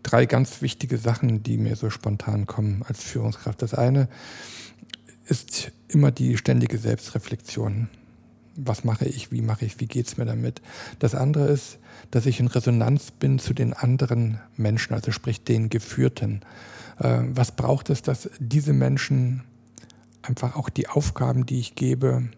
[0.02, 3.62] drei ganz wichtige Sachen, die mir so spontan kommen als Führungskraft.
[3.62, 4.08] Das eine
[5.26, 7.88] ist immer die ständige Selbstreflexion.
[8.56, 10.60] Was mache ich, wie mache ich, wie geht es mir damit?
[10.98, 11.78] Das andere ist,
[12.10, 16.42] dass ich in Resonanz bin zu den anderen Menschen, also sprich den Geführten.
[16.98, 19.42] Äh, was braucht es, dass diese Menschen
[20.22, 22.28] einfach auch die Aufgaben, die ich gebe,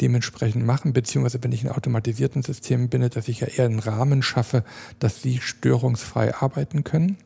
[0.00, 4.22] dementsprechend machen, beziehungsweise wenn ich in automatisierten Systemen bin, dass ich ja eher einen Rahmen
[4.22, 4.64] schaffe,
[4.98, 7.18] dass sie störungsfrei arbeiten können.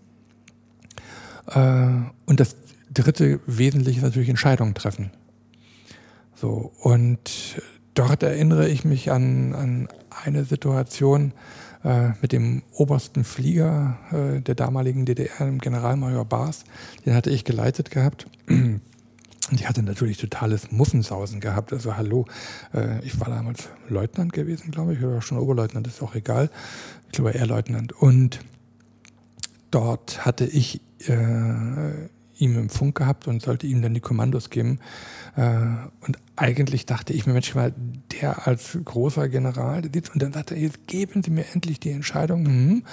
[1.46, 1.88] Äh,
[2.26, 2.56] und das
[2.92, 5.10] dritte Wesentliche ist natürlich Entscheidungen treffen.
[6.34, 7.60] So, und
[7.98, 9.88] dort erinnere ich mich an, an
[10.24, 11.32] eine Situation
[11.84, 16.64] äh, mit dem obersten Flieger äh, der damaligen DDR, dem Generalmajor Baas.
[17.04, 18.26] Den hatte ich geleitet gehabt.
[18.48, 18.82] Und
[19.60, 21.72] ich hatte natürlich totales Muffensausen gehabt.
[21.72, 22.26] Also hallo,
[22.72, 26.50] äh, ich war damals Leutnant gewesen, glaube ich, oder schon Oberleutnant, ist auch egal.
[27.06, 27.92] Ich glaube eher Leutnant.
[27.92, 28.40] Und
[29.70, 34.78] dort hatte ich äh, ihm im Funk gehabt und sollte ihm dann die Kommandos geben.
[35.36, 35.58] Äh,
[36.00, 37.52] und eigentlich dachte ich mir, Mensch,
[38.20, 41.80] der als großer General, der sitzt und dann sagte er, jetzt geben Sie mir endlich
[41.80, 42.46] die Entscheidung.
[42.46, 42.84] Hm.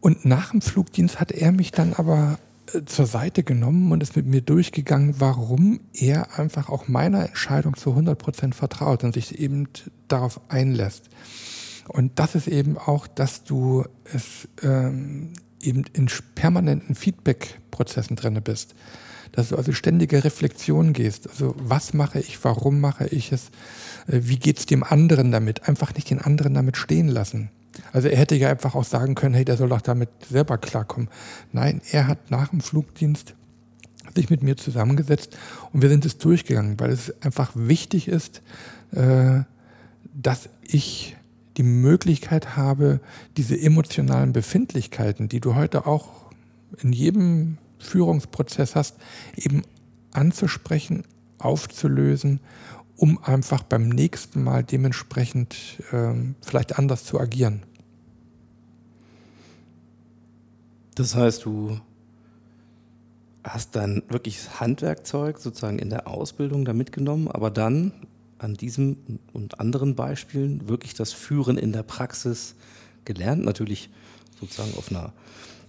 [0.00, 2.38] Und nach dem Flugdienst hat er mich dann aber
[2.86, 7.90] zur Seite genommen und ist mit mir durchgegangen, warum er einfach auch meiner Entscheidung zu
[7.90, 9.68] 100 Prozent vertraut und sich eben
[10.08, 11.08] darauf einlässt.
[11.88, 15.34] Und das ist eben auch, dass du es ähm,
[15.66, 18.74] eben in permanenten Feedback-Prozessen drinne bist.
[19.32, 21.28] Dass du also ständige Reflexion gehst.
[21.28, 23.48] Also was mache ich, warum mache ich es,
[24.06, 25.68] äh, wie geht es dem anderen damit?
[25.68, 27.50] Einfach nicht den anderen damit stehen lassen.
[27.92, 31.08] Also er hätte ja einfach auch sagen können, hey, der soll doch damit selber klarkommen.
[31.52, 33.34] Nein, er hat nach dem Flugdienst
[34.14, 35.36] sich mit mir zusammengesetzt
[35.72, 38.42] und wir sind es durchgegangen, weil es einfach wichtig ist,
[38.92, 39.40] äh,
[40.14, 41.16] dass ich
[41.56, 43.00] die Möglichkeit habe,
[43.36, 46.08] diese emotionalen Befindlichkeiten, die du heute auch
[46.82, 48.96] in jedem Führungsprozess hast,
[49.36, 49.62] eben
[50.12, 51.04] anzusprechen,
[51.38, 52.40] aufzulösen
[52.96, 55.56] um einfach beim nächsten Mal dementsprechend
[55.92, 57.62] ähm, vielleicht anders zu agieren.
[60.94, 61.80] Das heißt, du
[63.42, 67.92] hast dann wirklich Handwerkzeug sozusagen in der Ausbildung da mitgenommen, aber dann
[68.44, 68.96] an diesem
[69.32, 72.54] und anderen Beispielen wirklich das Führen in der Praxis
[73.04, 73.44] gelernt.
[73.44, 73.88] Natürlich
[74.38, 75.12] sozusagen auf einer,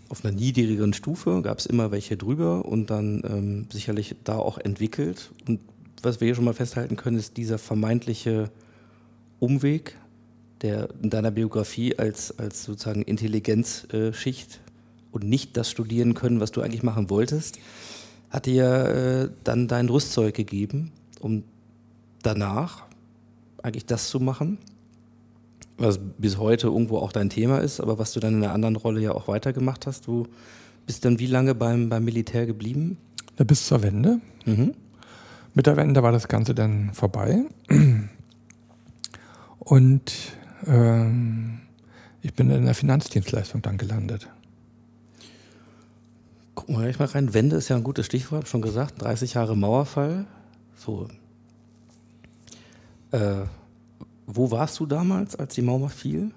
[0.09, 4.57] auf einer niedrigeren Stufe, gab es immer welche drüber und dann ähm, sicherlich da auch
[4.57, 5.31] entwickelt.
[5.47, 5.61] Und
[6.03, 8.51] was wir hier schon mal festhalten können, ist dieser vermeintliche
[9.39, 9.97] Umweg,
[10.61, 14.59] der in deiner Biografie als, als sozusagen Intelligenzschicht
[15.11, 17.57] und nicht das studieren können, was du eigentlich machen wolltest,
[18.29, 21.43] hat dir äh, dann dein Rüstzeug gegeben, um
[22.25, 22.83] danach
[23.61, 24.57] eigentlich das zu machen,
[25.77, 28.75] was bis heute irgendwo auch dein Thema ist, aber was du dann in einer anderen
[28.75, 30.07] Rolle ja auch weitergemacht hast.
[30.07, 30.27] Du
[30.85, 32.97] bist dann wie lange beim, beim Militär geblieben?
[33.37, 34.21] Ja, bis zur Wende.
[34.45, 34.73] Mhm.
[35.53, 37.43] Mit der Wende war das Ganze dann vorbei.
[39.59, 40.13] Und
[40.67, 41.59] ähm,
[42.21, 44.27] ich bin in der Finanzdienstleistung dann gelandet.
[46.53, 47.33] Gucken wir gleich mal rein.
[47.33, 49.01] Wende ist ja ein gutes Stichwort, hab schon gesagt.
[49.01, 50.25] 30 Jahre Mauerfall.
[50.75, 51.07] So.
[53.15, 53.45] Äh,
[54.27, 56.31] wo warst du damals, als die Mauer fiel?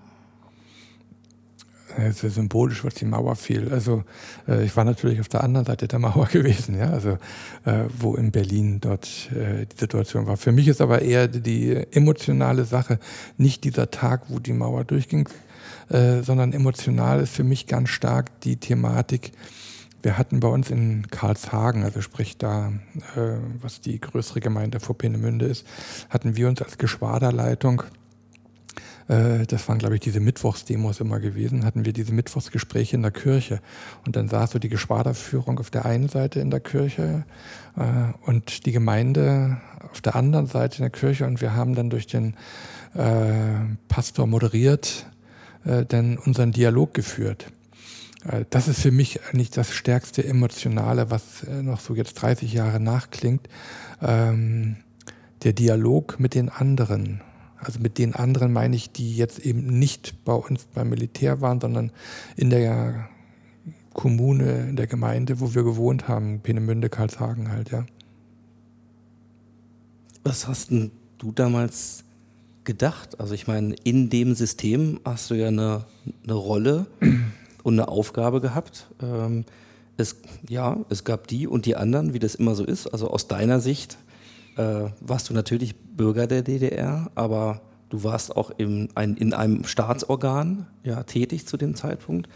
[1.96, 3.72] Es ist symbolisch, was die Mauer fiel.
[3.72, 4.04] Also
[4.46, 7.18] äh, ich war natürlich auf der anderen Seite der Mauer gewesen, ja, also
[7.64, 10.36] äh, wo in Berlin dort äh, die Situation war.
[10.36, 13.00] Für mich ist aber eher die emotionale Sache
[13.38, 15.28] nicht dieser Tag, wo die Mauer durchging,
[15.88, 19.32] äh, sondern emotional ist für mich ganz stark die Thematik.
[20.02, 22.72] Wir hatten bei uns in Karlshagen, also sprich da,
[23.16, 25.66] äh, was die größere Gemeinde vor Peenemünde ist,
[26.08, 27.82] hatten wir uns als Geschwaderleitung
[29.08, 33.10] äh, das waren, glaube ich, diese Mittwochsdemos immer gewesen, hatten wir diese Mittwochsgespräche in der
[33.10, 33.60] Kirche.
[34.06, 37.24] Und dann saß so die Geschwaderführung auf der einen Seite in der Kirche
[37.76, 41.26] äh, und die Gemeinde auf der anderen Seite in der Kirche.
[41.26, 42.34] Und wir haben dann durch den
[42.94, 45.06] äh, Pastor moderiert,
[45.64, 47.50] äh, dann unseren Dialog geführt.
[48.24, 52.52] Äh, das ist für mich eigentlich das stärkste Emotionale, was äh, noch so jetzt 30
[52.52, 53.48] Jahre nachklingt.
[54.02, 54.76] Ähm,
[55.42, 57.22] der Dialog mit den anderen.
[57.58, 61.60] Also mit den anderen meine ich, die jetzt eben nicht bei uns beim Militär waren,
[61.60, 61.92] sondern
[62.36, 63.08] in der
[63.94, 67.84] Kommune, in der Gemeinde, wo wir gewohnt haben, Peenemünde, Karlshagen halt, ja.
[70.22, 72.04] Was hast denn du damals
[72.62, 73.18] gedacht?
[73.18, 75.84] Also ich meine, in dem System hast du ja eine,
[76.22, 76.86] eine Rolle
[77.68, 78.86] und eine Aufgabe gehabt.
[79.02, 79.44] Ähm,
[79.98, 80.16] es,
[80.48, 82.86] ja, es gab die und die anderen, wie das immer so ist.
[82.86, 83.98] Also aus deiner Sicht
[84.56, 89.64] äh, warst du natürlich Bürger der DDR, aber du warst auch im, ein, in einem
[89.64, 92.28] Staatsorgan ja, tätig zu dem Zeitpunkt.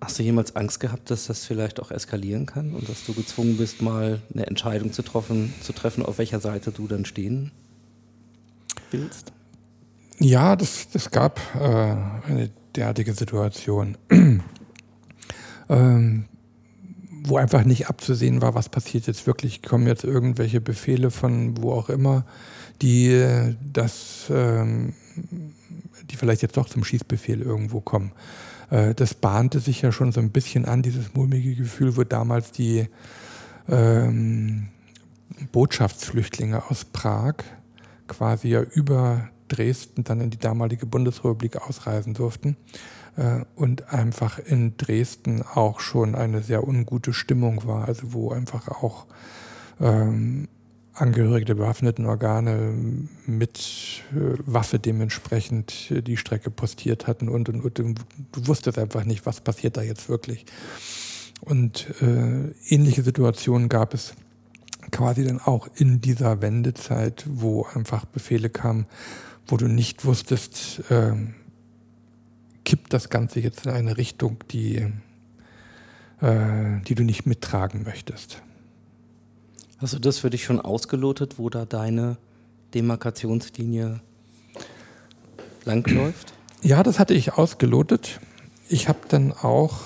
[0.00, 3.58] Hast du jemals Angst gehabt, dass das vielleicht auch eskalieren kann und dass du gezwungen
[3.58, 7.50] bist, mal eine Entscheidung zu treffen, zu treffen auf welcher Seite du dann stehen
[8.90, 9.32] willst?
[10.18, 13.96] Ja, das, das gab äh, eine derartige Situation,
[15.68, 16.24] ähm,
[17.24, 19.62] wo einfach nicht abzusehen war, was passiert jetzt wirklich.
[19.62, 22.24] Kommen jetzt irgendwelche Befehle von wo auch immer,
[22.82, 24.94] die das, ähm,
[26.10, 28.12] die vielleicht jetzt doch zum Schießbefehl irgendwo kommen.
[28.70, 32.52] Äh, das bahnte sich ja schon so ein bisschen an, dieses mulmige Gefühl, wo damals
[32.52, 32.88] die
[33.68, 34.68] ähm,
[35.52, 37.34] Botschaftsflüchtlinge aus Prag
[38.06, 42.56] quasi ja über Dresden dann in die damalige Bundesrepublik ausreisen durften
[43.16, 48.68] äh, und einfach in Dresden auch schon eine sehr ungute Stimmung war, also wo einfach
[48.68, 49.06] auch
[49.80, 50.48] ähm,
[50.98, 52.72] Angehörige der bewaffneten Organe
[53.26, 58.00] mit äh, Waffe dementsprechend die Strecke postiert hatten und, und, und,
[58.32, 60.46] du wusstest einfach nicht, was passiert da jetzt wirklich.
[61.42, 64.14] Und äh, ähnliche Situationen gab es
[64.90, 68.86] quasi dann auch in dieser Wendezeit, wo einfach Befehle kamen,
[69.46, 71.14] wo du nicht wusstest, äh,
[72.64, 74.86] kippt das Ganze jetzt in eine Richtung, die,
[76.20, 78.42] äh, die du nicht mittragen möchtest.
[79.78, 82.16] Hast du das für dich schon ausgelotet, wo da deine
[82.74, 84.00] Demarkationslinie
[85.64, 86.32] langläuft?
[86.62, 88.20] Ja, das hatte ich ausgelotet.
[88.68, 89.80] Ich habe dann auch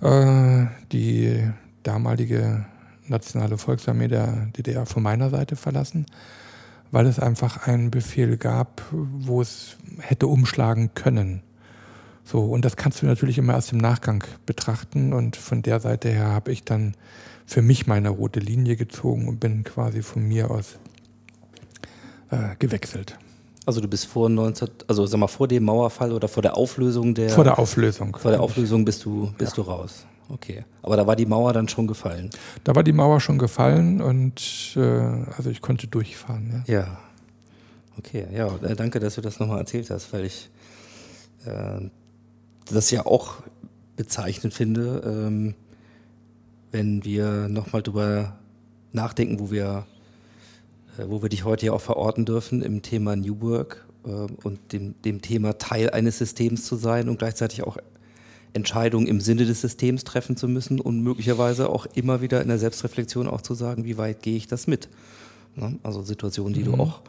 [0.00, 1.50] äh, die
[1.82, 2.66] damalige
[3.08, 6.06] Nationale Volksarmee der DDR von meiner Seite verlassen,
[6.92, 11.42] weil es einfach einen Befehl gab, wo es hätte umschlagen können.
[12.22, 15.12] So, und das kannst du natürlich immer erst im Nachgang betrachten.
[15.12, 16.94] Und von der Seite her habe ich dann
[17.46, 20.78] für mich meine rote Linie gezogen und bin quasi von mir aus
[22.30, 23.18] äh, gewechselt.
[23.64, 27.14] Also du bist vor 19, also sag mal vor dem Mauerfall oder vor der Auflösung
[27.14, 29.62] der vor der Auflösung vor der Auflösung bist du bist ja.
[29.62, 30.04] du raus.
[30.32, 32.30] Okay, aber da war die Mauer dann schon gefallen.
[32.64, 36.64] Da war die Mauer schon gefallen und äh, also ich konnte durchfahren.
[36.66, 36.74] Ja.
[36.74, 36.98] ja.
[37.98, 40.48] Okay, ja, äh, danke, dass du das nochmal erzählt hast, weil ich
[41.44, 41.82] äh,
[42.64, 43.42] das ja auch
[43.96, 45.54] bezeichnend finde, ähm,
[46.70, 48.38] wenn wir nochmal drüber
[48.92, 49.86] nachdenken, wo wir,
[50.96, 54.72] äh, wo wir dich heute ja auch verorten dürfen im Thema New Work äh, und
[54.72, 57.76] dem, dem Thema Teil eines Systems zu sein und gleichzeitig auch
[58.54, 62.58] Entscheidungen im Sinne des Systems treffen zu müssen und möglicherweise auch immer wieder in der
[62.58, 64.88] Selbstreflexion auch zu sagen, wie weit gehe ich das mit.
[65.56, 65.78] Ne?
[65.82, 66.76] Also Situationen, die mhm.
[66.76, 67.00] du auch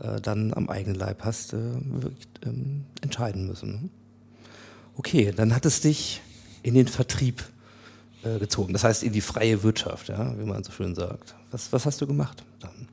[0.00, 3.70] äh, dann am eigenen Leib hast, äh, wirklich ähm, entscheiden müssen.
[3.72, 3.88] Ne?
[4.96, 6.22] Okay, dann hat es dich
[6.62, 7.44] in den Vertrieb
[8.24, 11.34] äh, gezogen, das heißt in die freie Wirtschaft, ja, wie man so schön sagt.
[11.50, 12.88] Was, was hast du gemacht dann?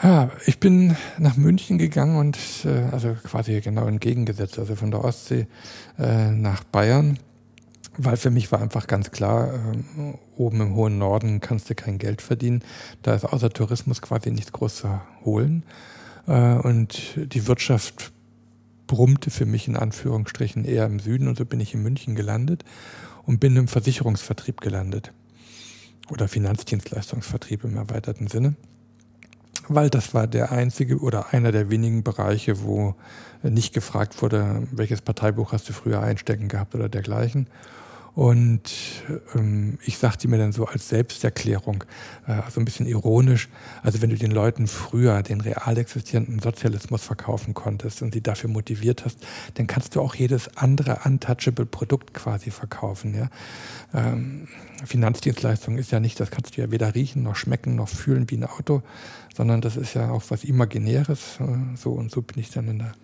[0.00, 5.04] Ja, ich bin nach München gegangen und äh, also quasi genau entgegengesetzt, also von der
[5.04, 5.48] Ostsee
[5.98, 7.18] äh, nach Bayern,
[7.96, 11.98] weil für mich war einfach ganz klar, äh, oben im hohen Norden kannst du kein
[11.98, 12.62] Geld verdienen.
[13.02, 15.64] Da ist außer Tourismus quasi nichts groß zu holen.
[16.28, 18.12] Äh, und die Wirtschaft
[18.86, 22.64] brummte für mich in Anführungsstrichen eher im Süden und so bin ich in München gelandet
[23.24, 25.12] und bin im Versicherungsvertrieb gelandet.
[26.08, 28.54] Oder Finanzdienstleistungsvertrieb im erweiterten Sinne
[29.68, 32.94] weil das war der einzige oder einer der wenigen Bereiche, wo
[33.42, 37.46] nicht gefragt wurde, welches Parteibuch hast du früher einstecken gehabt oder dergleichen.
[38.18, 38.62] Und
[39.36, 41.84] ähm, ich sagte mir dann so als Selbsterklärung,
[42.26, 43.48] äh, also ein bisschen ironisch,
[43.84, 48.50] also wenn du den Leuten früher den real existierenden Sozialismus verkaufen konntest und sie dafür
[48.50, 53.14] motiviert hast, dann kannst du auch jedes andere untouchable Produkt quasi verkaufen.
[53.14, 53.28] Ja?
[53.94, 54.48] Ähm,
[54.84, 58.38] Finanzdienstleistung ist ja nicht, das kannst du ja weder riechen noch schmecken noch fühlen wie
[58.38, 58.82] ein Auto,
[59.36, 61.38] sondern das ist ja auch was Imaginäres.
[61.38, 62.94] Äh, so und so bin ich dann in der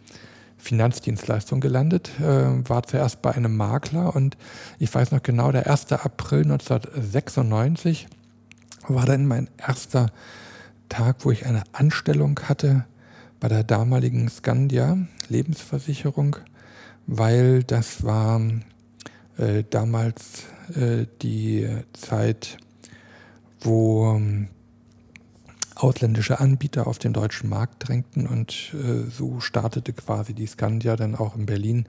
[0.64, 4.36] Finanzdienstleistung gelandet, äh, war zuerst bei einem Makler und
[4.78, 5.92] ich weiß noch genau, der 1.
[5.92, 8.08] April 1996
[8.88, 10.10] war dann mein erster
[10.88, 12.84] Tag, wo ich eine Anstellung hatte
[13.40, 14.96] bei der damaligen Scandia
[15.28, 16.36] Lebensversicherung,
[17.06, 18.40] weil das war
[19.36, 22.56] äh, damals äh, die Zeit,
[23.60, 24.18] wo
[25.74, 31.14] ausländische Anbieter auf den deutschen Markt drängten und äh, so startete quasi die Scandia dann
[31.14, 31.86] auch in Berlin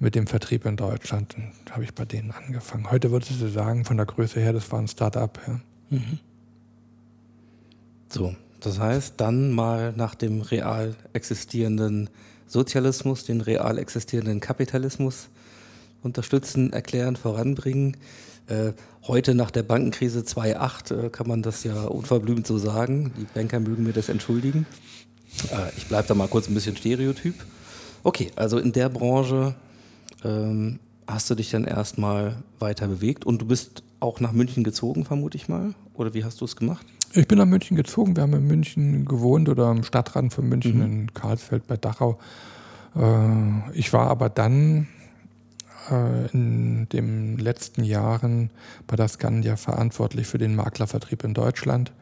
[0.00, 1.36] mit dem Vertrieb in Deutschland.
[1.36, 2.90] Und habe ich bei denen angefangen.
[2.90, 5.40] Heute würdest du sagen, von der Größe her, das war ein Start-up.
[5.46, 5.60] Ja.
[5.90, 6.18] Mhm.
[8.08, 12.10] So, das heißt, dann mal nach dem real existierenden
[12.46, 15.28] Sozialismus, den real existierenden Kapitalismus
[16.02, 17.96] unterstützen, erklären, voranbringen.
[18.52, 18.74] Äh,
[19.06, 23.12] heute nach der Bankenkrise 2.8 äh, kann man das ja unverblümt so sagen.
[23.18, 24.66] Die Banker mögen mir das entschuldigen.
[25.50, 27.34] Äh, ich bleibe da mal kurz ein bisschen stereotyp.
[28.02, 29.54] Okay, also in der Branche
[30.24, 35.04] ähm, hast du dich dann erstmal weiter bewegt und du bist auch nach München gezogen,
[35.04, 35.74] vermute ich mal.
[35.94, 36.84] Oder wie hast du es gemacht?
[37.14, 38.16] Ich bin nach München gezogen.
[38.16, 40.82] Wir haben in München gewohnt oder am Stadtrand von München mhm.
[40.82, 42.18] in Karlsfeld bei Dachau.
[42.96, 44.88] Äh, ich war aber dann
[45.90, 48.50] äh, in den letzten Jahren
[48.86, 51.92] bei der Scandia verantwortlich für den Maklervertrieb in Deutschland.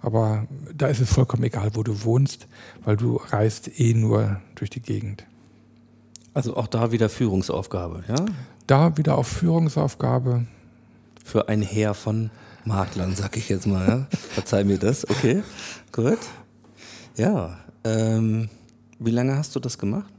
[0.00, 2.46] Aber da ist es vollkommen egal, wo du wohnst,
[2.84, 5.24] weil du reist eh nur durch die Gegend.
[6.34, 8.26] Also auch da wieder Führungsaufgabe, ja?
[8.66, 10.46] Da wieder auf Führungsaufgabe.
[11.24, 12.30] Für ein Heer von
[12.64, 13.88] Maklern, sag ich jetzt mal.
[13.88, 14.06] Ja?
[14.30, 15.42] Verzeih mir das, okay,
[15.90, 16.18] gut.
[17.16, 18.48] Ja, ähm,
[19.00, 20.12] wie lange hast du das gemacht?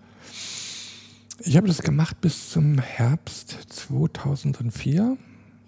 [1.42, 5.18] Ich habe das gemacht bis zum Herbst 2004.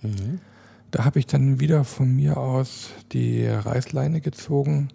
[0.02, 0.40] Mhm.
[0.92, 4.90] Da habe ich dann wieder von mir aus die Reißleine gezogen,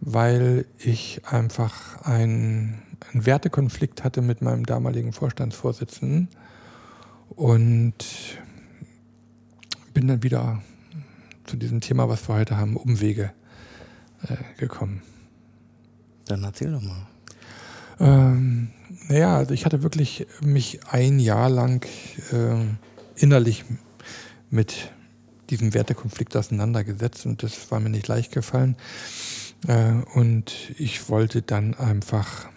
[0.00, 6.28] weil ich einfach einen, einen Wertekonflikt hatte mit meinem damaligen Vorstandsvorsitzenden
[7.30, 7.94] und
[9.94, 10.62] bin dann wieder
[11.44, 13.32] zu diesem Thema, was wir heute haben, Umwege
[14.22, 15.02] äh, gekommen.
[16.26, 17.06] Dann erzähl doch mal.
[17.98, 18.70] Ähm,
[19.08, 21.86] naja, also ich hatte wirklich mich ein Jahr lang
[22.32, 22.56] äh,
[23.16, 23.64] innerlich
[24.50, 24.90] mit
[25.50, 28.76] diesem Wertekonflikt auseinandergesetzt und das war mir nicht leicht gefallen.
[29.66, 32.48] Äh, und ich wollte dann einfach,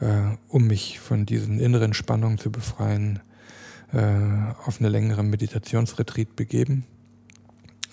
[0.00, 3.20] äh, um mich von diesen inneren Spannungen zu befreien,
[3.92, 4.00] äh,
[4.64, 6.84] auf eine längere Meditationsretreat begeben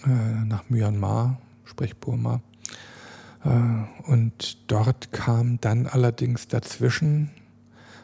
[0.06, 2.42] äh, nach Myanmar, sprich Burma.
[3.44, 3.50] Äh,
[4.10, 7.32] und dort kam dann allerdings dazwischen,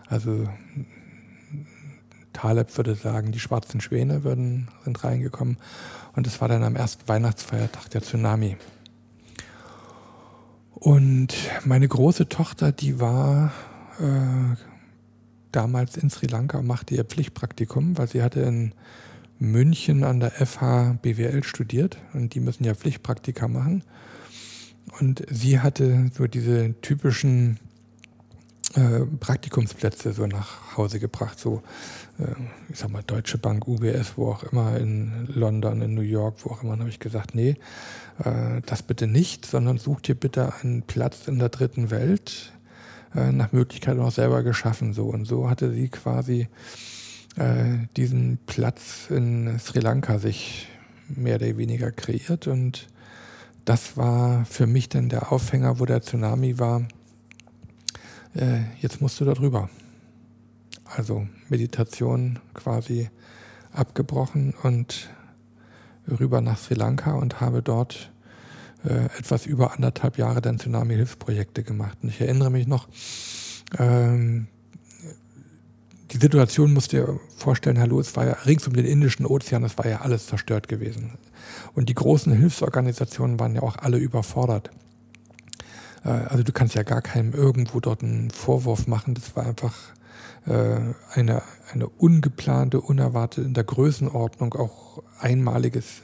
[0.07, 0.47] also
[2.33, 5.57] Taleb würde sagen, die schwarzen Schwäne würden, sind reingekommen.
[6.15, 8.57] Und es war dann am ersten Weihnachtsfeiertag der Tsunami.
[10.71, 11.33] Und
[11.63, 13.51] meine große Tochter, die war
[13.99, 14.55] äh,
[15.51, 18.73] damals in Sri Lanka und machte ihr Pflichtpraktikum, weil sie hatte in
[19.39, 23.83] München an der FH BWL studiert und die müssen ja Pflichtpraktika machen.
[24.99, 27.59] Und sie hatte so diese typischen
[28.75, 31.63] äh, Praktikumsplätze so nach Hause gebracht, so
[32.19, 32.23] äh,
[32.69, 36.51] ich sag mal Deutsche Bank, UBS, wo auch immer, in London, in New York, wo
[36.51, 37.55] auch immer, habe ich gesagt, nee,
[38.23, 42.53] äh, das bitte nicht, sondern such dir bitte einen Platz in der dritten Welt,
[43.15, 45.05] äh, nach Möglichkeit auch selber geschaffen so.
[45.05, 46.47] Und so hatte sie quasi
[47.37, 50.67] äh, diesen Platz in Sri Lanka sich
[51.07, 52.47] mehr oder weniger kreiert.
[52.47, 52.87] Und
[53.63, 56.87] das war für mich dann der Aufhänger, wo der Tsunami war.
[58.35, 59.69] Äh, jetzt musst du da drüber.
[60.83, 63.09] Also Meditation quasi
[63.71, 65.09] abgebrochen und
[66.07, 68.11] rüber nach Sri Lanka und habe dort
[68.83, 71.97] äh, etwas über anderthalb Jahre dann Tsunami-Hilfsprojekte gemacht.
[72.03, 72.87] Und ich erinnere mich noch,
[73.79, 74.47] ähm,
[76.11, 79.63] die Situation musst du dir vorstellen, hallo, es war ja rings um den Indischen Ozean,
[79.63, 81.17] es war ja alles zerstört gewesen.
[81.73, 84.69] Und die großen Hilfsorganisationen waren ja auch alle überfordert.
[86.05, 89.15] Äh, also du kannst ja gar keinem irgendwo dort einen Vorwurf machen.
[89.15, 89.73] Das war einfach
[90.45, 90.79] äh,
[91.13, 91.41] eine,
[91.73, 96.03] eine ungeplante, unerwartete, in der Größenordnung auch einmaliges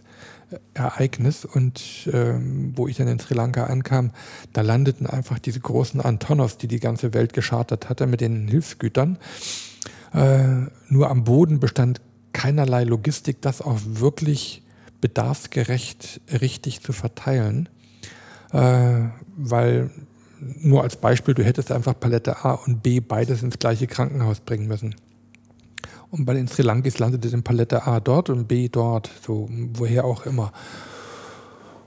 [0.73, 4.11] Ereignis und ähm, wo ich dann in Sri Lanka ankam,
[4.53, 9.17] da landeten einfach diese großen Antonovs, die die ganze Welt geschartet hatte mit den Hilfsgütern.
[10.13, 12.01] Äh, nur am Boden bestand
[12.33, 14.63] keinerlei Logistik, das auch wirklich
[14.99, 17.69] bedarfsgerecht richtig zu verteilen,
[18.51, 19.89] äh, weil
[20.39, 24.67] nur als Beispiel, du hättest einfach Palette A und B beides ins gleiche Krankenhaus bringen
[24.67, 24.95] müssen.
[26.09, 30.03] Und bei den Sri Lankis landete dann Palette A dort und B dort, so woher
[30.03, 30.51] auch immer.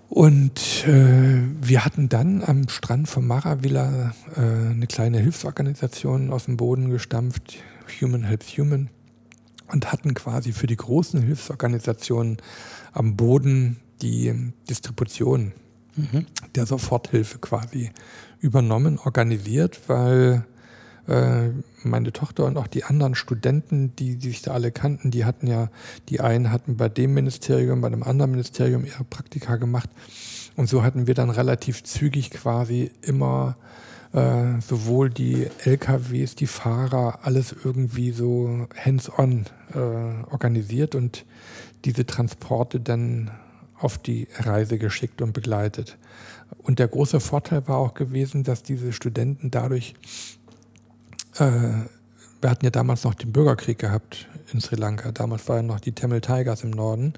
[0.08, 6.56] Und äh, wir hatten dann am Strand von Maravilla äh, eine kleine Hilfsorganisation aus dem
[6.56, 7.56] Boden gestampft,
[8.00, 8.90] Human Helps Human,
[9.72, 12.36] und hatten quasi für die großen Hilfsorganisationen
[12.92, 15.52] am Boden die Distribution
[15.96, 16.26] mhm.
[16.54, 17.90] der Soforthilfe quasi
[18.40, 20.44] übernommen, organisiert, weil
[21.08, 21.50] äh,
[21.82, 25.46] meine Tochter und auch die anderen Studenten, die, die sich da alle kannten, die hatten
[25.46, 25.68] ja,
[26.08, 29.90] die einen hatten bei dem Ministerium, bei dem anderen Ministerium ihre Praktika gemacht.
[30.56, 33.56] Und so hatten wir dann relativ zügig quasi immer
[34.12, 39.78] äh, sowohl die LKWs, die Fahrer, alles irgendwie so hands-on äh,
[40.30, 41.24] organisiert und
[41.84, 43.30] diese Transporte dann
[43.78, 45.98] auf die Reise geschickt und begleitet.
[46.58, 49.94] Und der große Vorteil war auch gewesen, dass diese Studenten dadurch
[51.38, 51.84] äh,
[52.44, 55.12] wir hatten ja damals noch den Bürgerkrieg gehabt in Sri Lanka.
[55.12, 57.14] Damals waren noch die Tamil Tigers im Norden.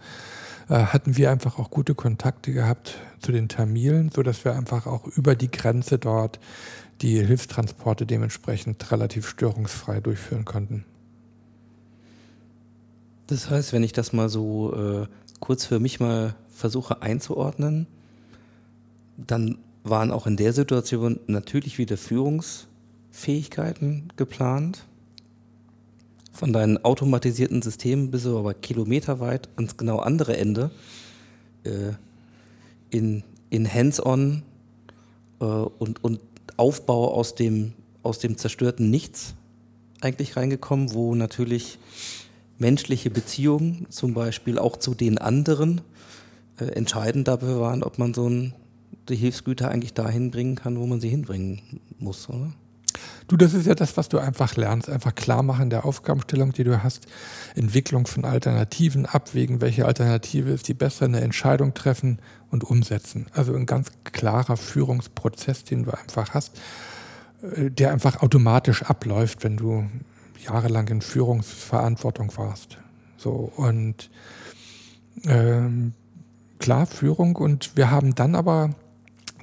[0.69, 5.05] Äh, hatten wir einfach auch gute Kontakte gehabt zu den Tamilen, sodass wir einfach auch
[5.09, 6.39] über die Grenze dort
[7.03, 10.85] die Hilfstransporte dementsprechend relativ störungsfrei durchführen konnten.
[13.27, 15.07] Das heißt, wenn ich das mal so äh,
[15.41, 17.87] kurz für mich mal versuche einzuordnen,
[19.17, 22.67] dann waren auch in der Situation natürlich wieder Führungs-
[23.17, 24.85] Fähigkeiten geplant.
[26.33, 30.71] Von deinen automatisierten Systemen bist du aber kilometerweit ans genau andere Ende
[31.65, 31.93] äh,
[32.91, 34.43] in, in Hands-on
[35.41, 36.21] äh, und, und
[36.59, 39.35] Aufbau aus dem, aus dem zerstörten Nichts
[40.03, 41.79] eigentlich reingekommen, wo natürlich
[42.59, 45.81] menschliche Beziehungen, zum Beispiel auch zu den anderen,
[46.59, 48.55] entscheidend dafür waren, ob man so ein,
[49.09, 52.53] die Hilfsgüter eigentlich dahin bringen kann, wo man sie hinbringen muss, oder?
[53.29, 54.89] Du, das ist ja das, was du einfach lernst.
[54.89, 57.07] Einfach klar machen der Aufgabenstellung, die du hast.
[57.55, 63.27] Entwicklung von Alternativen, abwägen, welche Alternative ist die bessere, eine Entscheidung treffen und umsetzen.
[63.33, 66.61] Also ein ganz klarer Führungsprozess, den du einfach hast,
[67.43, 69.87] äh, der einfach automatisch abläuft, wenn du
[70.45, 72.79] jahrelang in Führungsverantwortung warst.
[73.17, 74.11] So und
[75.25, 75.95] ähm,
[76.59, 77.37] klar Führung.
[77.37, 78.71] Und wir haben dann aber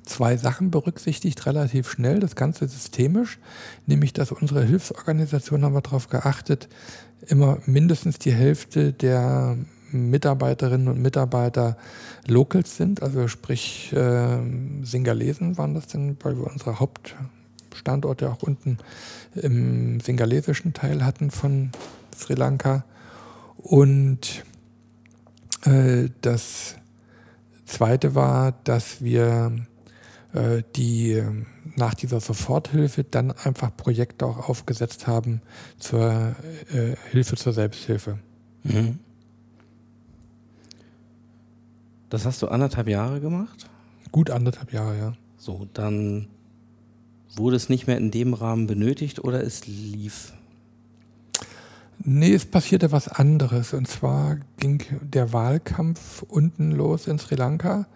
[0.03, 3.39] zwei Sachen berücksichtigt, relativ schnell, das Ganze systemisch,
[3.85, 6.67] nämlich dass unsere Hilfsorganisation haben wir darauf geachtet,
[7.27, 9.57] immer mindestens die Hälfte der
[9.91, 11.77] Mitarbeiterinnen und Mitarbeiter
[12.27, 14.39] Locals sind, also sprich äh,
[14.81, 18.79] Singalesen waren das denn, weil wir unsere Hauptstandorte auch unten
[19.35, 21.71] im singalesischen Teil hatten von
[22.17, 22.83] Sri Lanka.
[23.57, 24.43] Und
[25.65, 26.75] äh, das
[27.73, 29.51] Zweite war, dass wir
[30.33, 35.41] äh, die ähm, nach dieser Soforthilfe dann einfach Projekte auch aufgesetzt haben
[35.79, 36.35] zur
[36.71, 38.19] äh, Hilfe zur Selbsthilfe.
[38.63, 38.99] Mhm.
[42.09, 43.67] Das hast du anderthalb Jahre gemacht?
[44.11, 45.13] Gut anderthalb Jahre, ja.
[45.37, 46.27] So, dann
[47.35, 50.33] wurde es nicht mehr in dem Rahmen benötigt oder es lief?
[52.05, 53.73] Nee, es passierte was anderes.
[53.73, 57.87] Und zwar ging der Wahlkampf unten los in Sri Lanka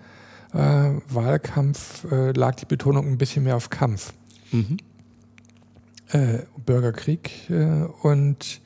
[0.54, 4.14] äh, Wahlkampf äh, lag die Betonung ein bisschen mehr auf Kampf.
[4.52, 4.78] Mhm.
[6.10, 8.62] Äh, Bürgerkrieg äh, und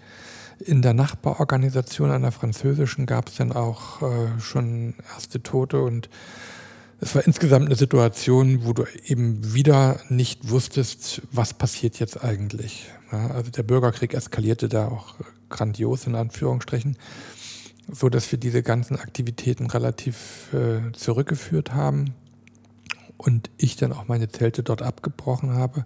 [0.59, 6.07] in der Nachbarorganisation einer französischen gab es dann auch äh, schon erste Tote und
[6.99, 12.91] es war insgesamt eine Situation, wo du eben wieder nicht wusstest, was passiert jetzt eigentlich.
[13.11, 15.15] Also der Bürgerkrieg eskalierte da auch
[15.49, 16.97] grandios in Anführungsstrichen,
[17.91, 22.13] so dass wir diese ganzen Aktivitäten relativ äh, zurückgeführt haben
[23.17, 25.85] und ich dann auch meine Zelte dort abgebrochen habe.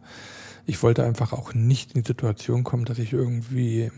[0.66, 3.92] Ich wollte einfach auch nicht in die Situation kommen, dass ich irgendwie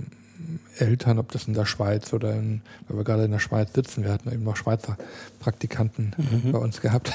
[0.78, 4.03] Eltern, ob das in der Schweiz oder in, weil wir gerade in der Schweiz sitzen,
[4.03, 4.97] wir hatten eben noch Schweizer
[5.39, 6.51] Praktikanten mhm.
[6.51, 7.11] bei uns gehabt,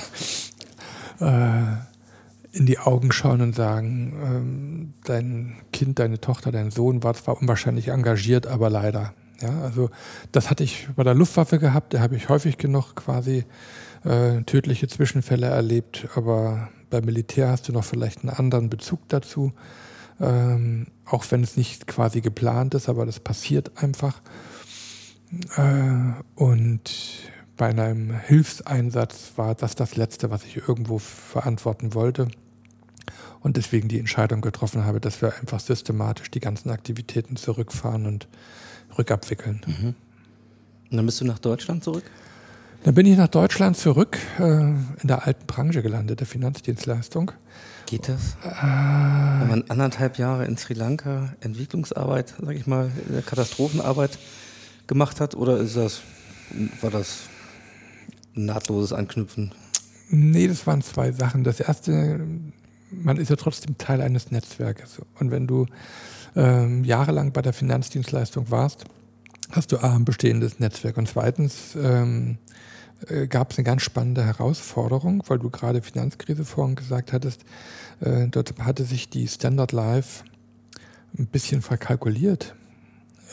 [1.21, 1.63] äh,
[2.53, 7.41] in die Augen schauen und sagen, ähm, dein Kind, deine Tochter, dein Sohn war zwar
[7.41, 9.15] unwahrscheinlich engagiert, aber leider.
[9.41, 9.91] Ja, also
[10.31, 13.45] das hatte ich bei der Luftwaffe gehabt, da habe ich häufig genug quasi
[14.05, 19.53] äh, tödliche Zwischenfälle erlebt, aber beim Militär hast du noch vielleicht einen anderen Bezug dazu,
[20.21, 24.21] ähm, auch wenn es nicht quasi geplant ist, aber das passiert einfach.
[25.57, 26.91] Äh, und
[27.57, 32.29] bei einem Hilfseinsatz war das das Letzte, was ich irgendwo verantworten wollte.
[33.43, 38.29] Und deswegen die Entscheidung getroffen habe, dass wir einfach systematisch die ganzen Aktivitäten zurückfahren und
[38.97, 39.61] rückabwickeln.
[39.67, 39.95] Mhm.
[40.91, 42.05] Und dann bist du nach Deutschland zurück?
[42.85, 47.33] Dann bin ich nach Deutschland zurück, äh, in der alten Branche gelandet, der Finanzdienstleistung.
[47.87, 48.37] Geht das?
[48.45, 52.91] Äh, Wenn man anderthalb Jahre in Sri Lanka Entwicklungsarbeit, sag ich mal,
[53.27, 54.19] Katastrophenarbeit
[54.87, 56.03] gemacht hat, oder ist das,
[56.81, 57.23] war das
[58.35, 59.53] nahtloses Anknüpfen?
[60.11, 61.45] Nee, das waren zwei Sachen.
[61.45, 62.21] Das erste,
[62.93, 65.01] man ist ja trotzdem Teil eines Netzwerkes.
[65.19, 65.67] Und wenn du
[66.37, 68.85] ähm, jahrelang bei der Finanzdienstleistung warst,
[69.51, 72.39] hast du A, ein bestehendes Netzwerk und zweitens ähm,
[73.09, 77.45] äh, gab es eine ganz spannende Herausforderung, weil du gerade Finanzkrise vorhin gesagt hattest.
[78.01, 80.25] Äh, dort hatte sich die Standard Life
[81.19, 82.55] ein bisschen verkalkuliert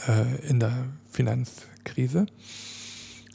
[0.08, 2.26] äh, in der Finanzkrise,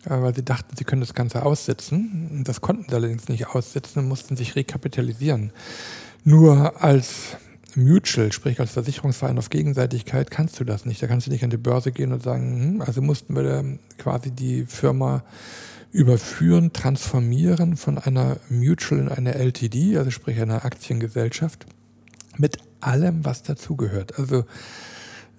[0.05, 2.45] weil sie dachten, sie können das Ganze aussitzen.
[2.45, 5.53] Das konnten sie allerdings nicht aussitzen und mussten sich rekapitalisieren.
[6.25, 7.37] Nur als
[7.77, 11.03] Mutual, sprich als Versicherungsverein auf Gegenseitigkeit, kannst du das nicht.
[11.03, 14.31] Da kannst du nicht an die Börse gehen und sagen, hm, also mussten wir quasi
[14.31, 15.23] die Firma
[15.93, 21.67] überführen, transformieren von einer Mutual in eine LTD, also sprich einer Aktiengesellschaft,
[22.37, 24.19] mit allem, was dazugehört.
[24.19, 24.45] Also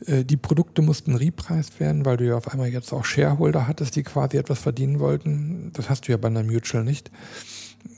[0.05, 3.95] äh, die Produkte mussten repreist werden, weil du ja auf einmal jetzt auch Shareholder hattest,
[3.95, 5.71] die quasi etwas verdienen wollten.
[5.73, 7.11] Das hast du ja bei einer Mutual nicht.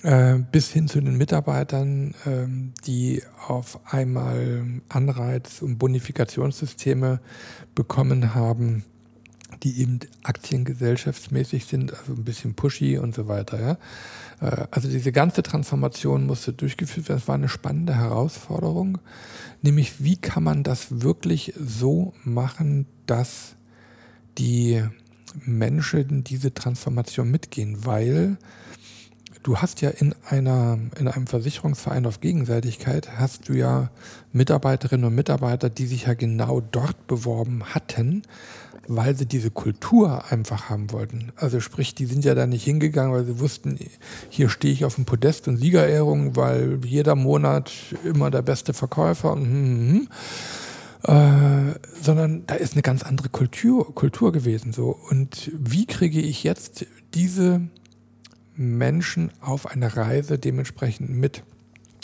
[0.03, 7.19] Äh, bis hin zu den Mitarbeitern, ähm, die auf einmal Anreiz- und Bonifikationssysteme
[7.73, 8.83] bekommen haben,
[9.63, 13.59] die eben aktiengesellschaftsmäßig sind, also ein bisschen pushy und so weiter.
[13.59, 13.77] Ja?
[14.47, 17.19] Äh, also diese ganze Transformation musste durchgeführt werden.
[17.19, 18.99] Es war eine spannende Herausforderung,
[19.61, 23.55] nämlich wie kann man das wirklich so machen, dass
[24.37, 24.83] die
[25.43, 28.37] Menschen diese Transformation mitgehen, weil
[29.43, 33.89] du hast ja in einer in einem Versicherungsverein auf Gegenseitigkeit hast du ja
[34.33, 38.23] Mitarbeiterinnen und Mitarbeiter, die sich ja genau dort beworben hatten,
[38.87, 41.31] weil sie diese Kultur einfach haben wollten.
[41.35, 43.77] Also sprich, die sind ja da nicht hingegangen, weil sie wussten,
[44.29, 47.71] hier stehe ich auf dem Podest und Siegerehrung, weil jeder Monat
[48.03, 50.07] immer der beste Verkäufer und hm, hm, hm.
[51.03, 54.97] Äh, sondern da ist eine ganz andere Kultur, Kultur gewesen so.
[55.09, 57.61] Und wie kriege ich jetzt diese
[58.57, 61.43] Menschen auf eine Reise dementsprechend mit?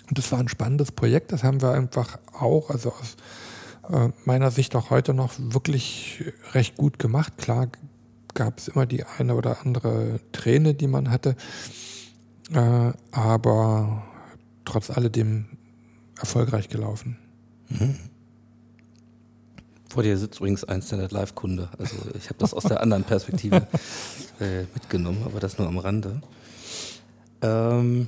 [0.08, 3.16] Und das war ein spannendes Projekt, das haben wir einfach auch, also aus
[3.90, 6.24] äh, meiner Sicht auch heute noch wirklich
[6.54, 7.38] recht gut gemacht.
[7.38, 7.68] Klar
[8.34, 11.36] gab es immer die eine oder andere Träne, die man hatte,
[12.54, 14.04] äh, aber
[14.66, 15.46] trotz alledem
[16.20, 17.18] erfolgreich gelaufen.
[17.70, 17.96] Mhm.
[19.90, 21.70] Vor dir sitzt übrigens ein Standard Live-Kunde.
[21.78, 23.68] Also ich habe das aus der anderen Perspektive
[24.40, 26.22] äh, mitgenommen, aber das nur am Rande.
[27.44, 28.08] Ähm,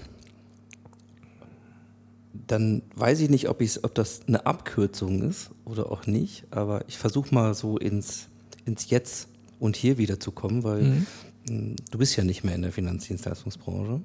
[2.48, 6.98] dann weiß ich nicht, ob, ob das eine Abkürzung ist oder auch nicht, aber ich
[6.98, 8.30] versuche mal so ins,
[8.66, 9.28] ins Jetzt
[9.60, 11.06] und hier wieder zu kommen, weil mhm.
[11.48, 14.02] Hm, du bist ja nicht mehr in der Finanzdienstleistungsbranche.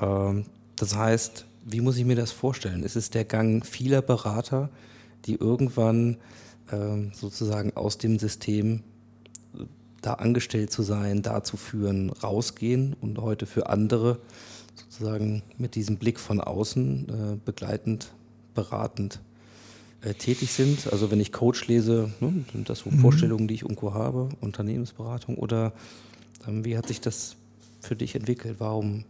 [0.00, 0.44] Ähm,
[0.76, 2.82] das heißt, wie muss ich mir das vorstellen?
[2.82, 4.70] Ist es der Gang vieler Berater,
[5.26, 6.16] die irgendwann
[6.72, 8.82] ähm, sozusagen aus dem System
[10.02, 14.18] da angestellt zu sein, da zu führen, rausgehen und heute für andere
[14.74, 18.12] sozusagen mit diesem Blick von außen äh, begleitend,
[18.54, 19.20] beratend
[20.02, 20.90] äh, tätig sind.
[20.92, 23.00] Also wenn ich Coach lese, ne, sind das so mhm.
[23.00, 25.72] Vorstellungen, die ich irgendwo habe, Unternehmensberatung oder
[26.48, 27.36] ähm, wie hat sich das
[27.80, 28.56] für dich entwickelt?
[28.58, 29.04] Warum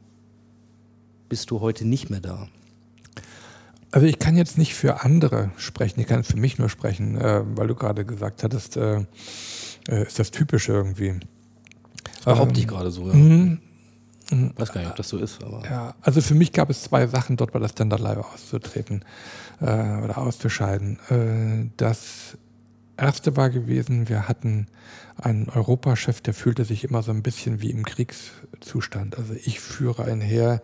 [1.28, 2.48] bist du heute nicht mehr da?
[3.92, 7.42] Also ich kann jetzt nicht für andere sprechen, ich kann für mich nur sprechen, äh,
[7.56, 9.04] weil du gerade gesagt hattest, äh,
[9.90, 11.14] äh, ist das typisch irgendwie.
[12.16, 13.14] Das behaupte ähm, ich gerade so, ja.
[13.14, 13.58] Mhm.
[14.30, 14.52] Mhm.
[14.56, 15.42] Weiß gar nicht, ob das so ist.
[15.42, 15.62] Aber.
[15.64, 19.04] Ja, also für mich gab es zwei Sachen, dort bei der Standard Live auszutreten
[19.60, 20.98] äh, oder auszuscheiden.
[21.10, 22.38] Äh, das
[22.96, 24.66] erste war gewesen, wir hatten
[25.16, 29.18] einen Europachef, der fühlte sich immer so ein bisschen wie im Kriegszustand.
[29.18, 30.62] Also ich führe ein Heer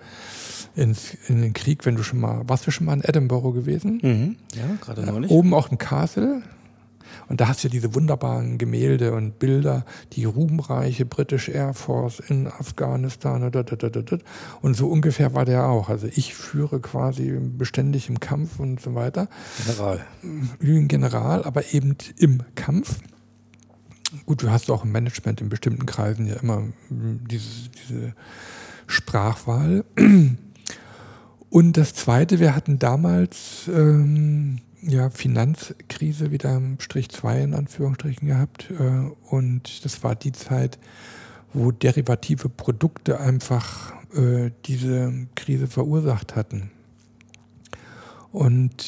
[0.74, 4.00] ins, in den Krieg, wenn du schon mal, warst du schon mal in Edinburgh gewesen?
[4.02, 4.36] Mhm.
[4.54, 5.30] Ja, gerade neulich.
[5.30, 6.42] Oben auch im Castle,
[7.28, 12.46] und da hast du diese wunderbaren Gemälde und Bilder, die ruhmreiche British Air Force in
[12.46, 13.50] Afghanistan.
[14.62, 15.88] Und so ungefähr war der auch.
[15.88, 19.28] Also ich führe quasi beständig im Kampf und so weiter.
[19.64, 20.06] General.
[20.60, 22.98] Wie ein General, aber eben im Kampf.
[24.24, 28.14] Gut, du hast auch im Management in bestimmten Kreisen ja immer diese, diese
[28.86, 29.84] Sprachwahl.
[31.50, 38.28] Und das Zweite, wir hatten damals ähm, ja, Finanzkrise wieder im Strich 2 in Anführungsstrichen
[38.28, 38.70] gehabt.
[38.70, 40.78] Äh, und das war die Zeit,
[41.52, 46.70] wo derivative Produkte einfach äh, diese Krise verursacht hatten.
[48.32, 48.84] Und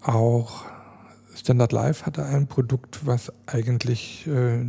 [0.00, 0.64] auch
[1.34, 4.64] Standard Life hatte ein Produkt, was eigentlich, äh,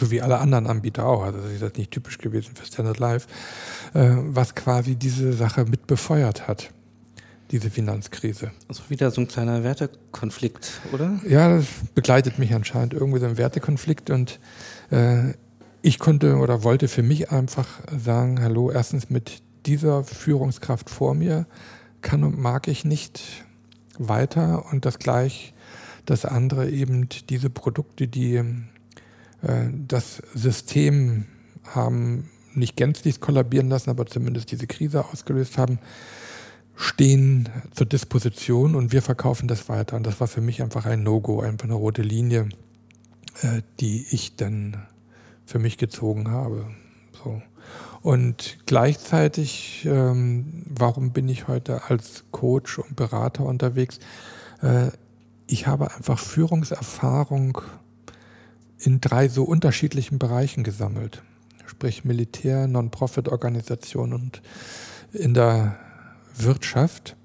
[0.00, 2.98] so wie alle anderen Anbieter auch, also das ist das nicht typisch gewesen für Standard
[2.98, 3.28] Life,
[3.92, 6.70] was quasi diese Sache mit befeuert hat
[7.50, 8.52] diese Finanzkrise.
[8.68, 11.20] Also wieder so ein kleiner Wertekonflikt, oder?
[11.28, 14.40] Ja, das begleitet mich anscheinend irgendwie so ein Wertekonflikt und
[14.90, 15.34] äh,
[15.82, 21.46] ich konnte oder wollte für mich einfach sagen, hallo, erstens mit dieser Führungskraft vor mir
[22.00, 23.44] kann und mag ich nicht
[23.98, 25.54] weiter und das gleich
[26.06, 31.26] das andere eben diese Produkte, die äh, das System
[31.64, 35.78] haben nicht gänzlich kollabieren lassen, aber zumindest diese Krise ausgelöst haben,
[36.76, 39.96] stehen zur Disposition und wir verkaufen das weiter.
[39.96, 42.48] Und das war für mich einfach ein No-Go, einfach eine rote Linie,
[43.42, 44.86] äh, die ich dann
[45.46, 46.66] für mich gezogen habe.
[47.22, 47.40] So.
[48.02, 53.98] Und gleichzeitig, ähm, warum bin ich heute als Coach und Berater unterwegs?
[54.60, 54.88] Äh,
[55.46, 57.60] ich habe einfach Führungserfahrung
[58.78, 61.22] in drei so unterschiedlichen Bereichen gesammelt.
[61.66, 64.42] Sprich Militär, Non-Profit-Organisation und
[65.12, 65.78] in der
[66.36, 67.16] Wirtschaft,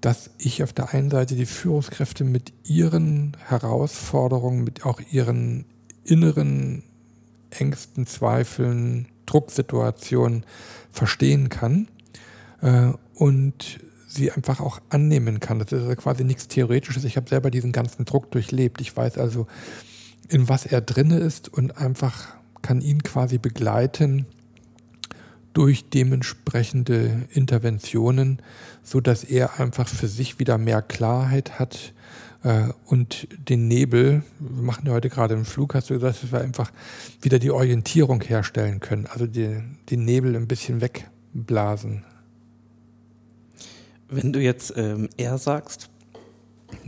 [0.00, 5.64] dass ich auf der einen Seite die Führungskräfte mit ihren Herausforderungen, mit auch ihren
[6.04, 6.82] inneren
[7.50, 10.44] Ängsten, Zweifeln, Drucksituationen
[10.92, 11.88] verstehen kann
[12.60, 15.58] äh, und sie einfach auch annehmen kann.
[15.58, 17.04] Das ist also quasi nichts Theoretisches.
[17.04, 18.80] Ich habe selber diesen ganzen Druck durchlebt.
[18.80, 19.46] Ich weiß also,
[20.28, 22.28] in was er drinne ist und einfach
[22.62, 24.26] kann ihn quasi begleiten,
[25.56, 28.42] durch dementsprechende Interventionen,
[28.82, 31.94] so dass er einfach für sich wieder mehr Klarheit hat
[32.42, 36.30] äh, und den Nebel, wir machen ja heute gerade im Flug, hast du gesagt, dass
[36.30, 36.70] wir einfach
[37.22, 42.04] wieder die Orientierung herstellen können, also die, den Nebel ein bisschen wegblasen.
[44.10, 45.88] Wenn du jetzt ähm, er sagst,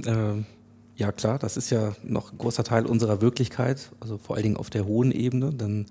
[0.05, 0.45] äh,
[0.97, 4.57] ja klar, das ist ja noch ein großer Teil unserer Wirklichkeit, also vor allen Dingen
[4.59, 5.87] auf der hohen Ebene, dann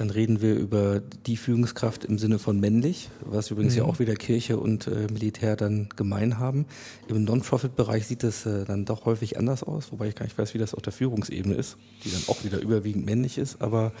[0.00, 3.80] dann reden wir über die Führungskraft im Sinne von männlich, was übrigens mhm.
[3.80, 6.64] ja auch wieder Kirche und äh, Militär dann gemein haben.
[7.06, 10.54] Im Non-Profit-Bereich sieht das äh, dann doch häufig anders aus, wobei ich gar nicht weiß,
[10.54, 13.60] wie das auf der Führungsebene ist, die dann auch wieder überwiegend männlich ist.
[13.60, 13.92] Aber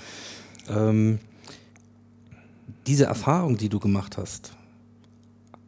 [0.70, 1.18] ähm,
[2.86, 4.54] diese Erfahrung, die du gemacht hast,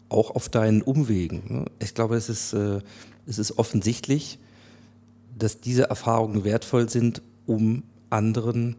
[0.08, 1.64] auch auf deinen Umwegen, ne?
[1.78, 2.80] ich glaube, es ist, äh,
[3.26, 4.38] es ist offensichtlich,
[5.38, 8.76] dass diese Erfahrungen wertvoll sind, um anderen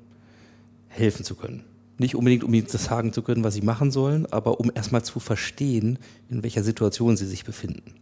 [0.93, 1.63] helfen zu können.
[1.97, 5.03] Nicht unbedingt, um ihnen das sagen zu können, was sie machen sollen, aber um erstmal
[5.03, 7.93] zu verstehen, in welcher Situation sie sich befinden.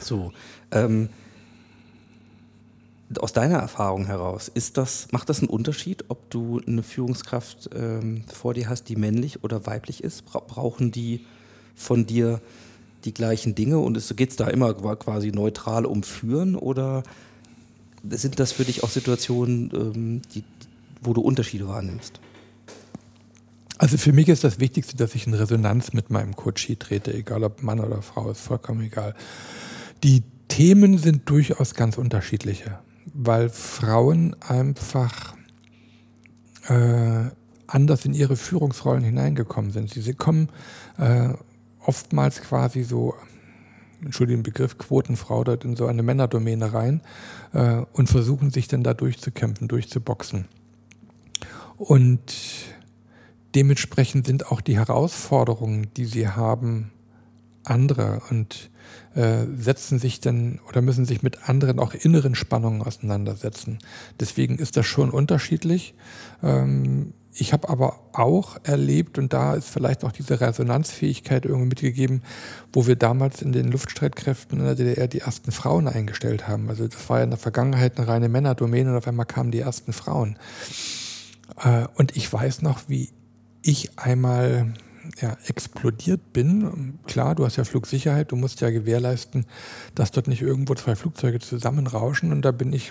[0.00, 0.32] So.
[0.70, 1.08] Ähm,
[3.20, 8.24] aus deiner Erfahrung heraus, ist das, macht das einen Unterschied, ob du eine Führungskraft ähm,
[8.32, 10.24] vor dir hast, die männlich oder weiblich ist?
[10.24, 11.24] Bra brauchen die
[11.76, 12.40] von dir
[13.04, 17.02] die gleichen Dinge und geht es da immer quasi neutral um Führen oder
[18.10, 20.44] sind das für dich auch Situationen, ähm, die,
[21.04, 22.20] wo du Unterschiede wahrnimmst?
[23.78, 27.42] Also für mich ist das Wichtigste, dass ich in Resonanz mit meinem Coachie trete, egal
[27.42, 29.14] ob Mann oder Frau, ist vollkommen egal.
[30.02, 32.78] Die Themen sind durchaus ganz unterschiedliche,
[33.12, 35.34] weil Frauen einfach
[36.68, 37.30] äh,
[37.66, 39.90] anders in ihre Führungsrollen hineingekommen sind.
[39.90, 40.48] Sie, kommen
[40.98, 41.30] äh,
[41.80, 43.14] oftmals quasi so,
[44.02, 47.00] entschuldigen Begriff, Quotenfrau dort in so eine Männerdomäne rein
[47.52, 50.46] äh, und versuchen sich dann da durchzukämpfen, durchzuboxen.
[51.76, 52.34] Und
[53.54, 56.90] dementsprechend sind auch die Herausforderungen, die sie haben,
[57.64, 58.70] andere und
[59.14, 63.78] äh, setzen sich dann oder müssen sich mit anderen auch inneren Spannungen auseinandersetzen.
[64.20, 65.94] Deswegen ist das schon unterschiedlich.
[66.42, 72.22] Ähm, ich habe aber auch erlebt, und da ist vielleicht auch diese Resonanzfähigkeit irgendwie mitgegeben,
[72.72, 76.68] wo wir damals in den Luftstreitkräften in der DDR die ersten Frauen eingestellt haben.
[76.68, 79.60] Also das war ja in der Vergangenheit eine reine Männerdomäne und auf einmal kamen die
[79.60, 80.36] ersten Frauen.
[81.62, 83.10] Äh, und ich weiß noch, wie
[83.62, 84.74] ich einmal
[85.20, 86.98] ja, explodiert bin.
[87.06, 89.46] Klar, du hast ja Flugsicherheit, du musst ja gewährleisten,
[89.94, 92.32] dass dort nicht irgendwo zwei Flugzeuge zusammenrauschen.
[92.32, 92.90] Und da bin ich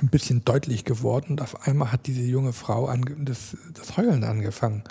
[0.00, 4.84] ein bisschen deutlich geworden und auf einmal hat diese junge Frau das, das Heulen angefangen.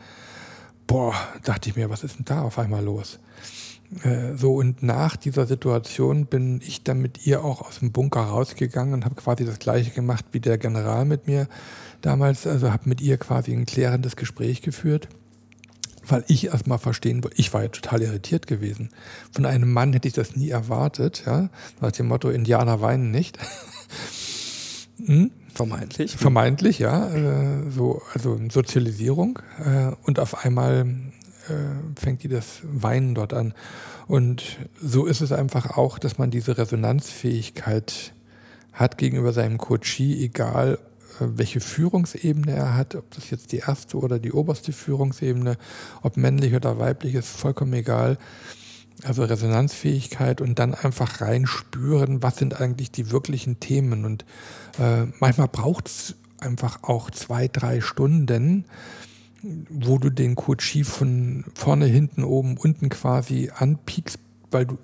[0.85, 1.13] Boah,
[1.43, 3.19] dachte ich mir, was ist denn da auf einmal los?
[4.03, 8.21] Äh, so und nach dieser Situation bin ich dann mit ihr auch aus dem Bunker
[8.21, 11.47] rausgegangen und habe quasi das gleiche gemacht wie der General mit mir
[12.01, 12.45] damals.
[12.45, 15.07] Also habe mit ihr quasi ein klärendes Gespräch geführt,
[16.05, 17.37] weil ich erstmal verstehen wollte.
[17.37, 18.89] Ich war ja total irritiert gewesen.
[19.31, 23.37] Von einem Mann hätte ich das nie erwartet, ja, nach dem Motto Indianer weinen nicht.
[25.05, 25.29] Hm?
[25.53, 26.17] Vermeintlich.
[26.17, 27.07] Vermeintlich, ja.
[27.09, 29.39] Äh, so, also Sozialisierung.
[29.63, 30.87] Äh, und auf einmal
[31.49, 33.53] äh, fängt die das Weinen dort an.
[34.07, 38.13] Und so ist es einfach auch, dass man diese Resonanzfähigkeit
[38.73, 40.79] hat gegenüber seinem Coachie, egal
[41.19, 45.57] äh, welche Führungsebene er hat, ob das jetzt die erste oder die oberste Führungsebene,
[46.03, 48.17] ob männlich oder weiblich, ist vollkommen egal.
[49.03, 54.05] Also Resonanzfähigkeit und dann einfach reinspüren, was sind eigentlich die wirklichen Themen.
[54.05, 54.25] Und
[54.79, 58.65] äh, manchmal braucht es einfach auch zwei, drei Stunden,
[59.69, 64.19] wo du den Coachie von vorne, hinten, oben, unten quasi anpiekst,
[64.51, 64.77] weil du,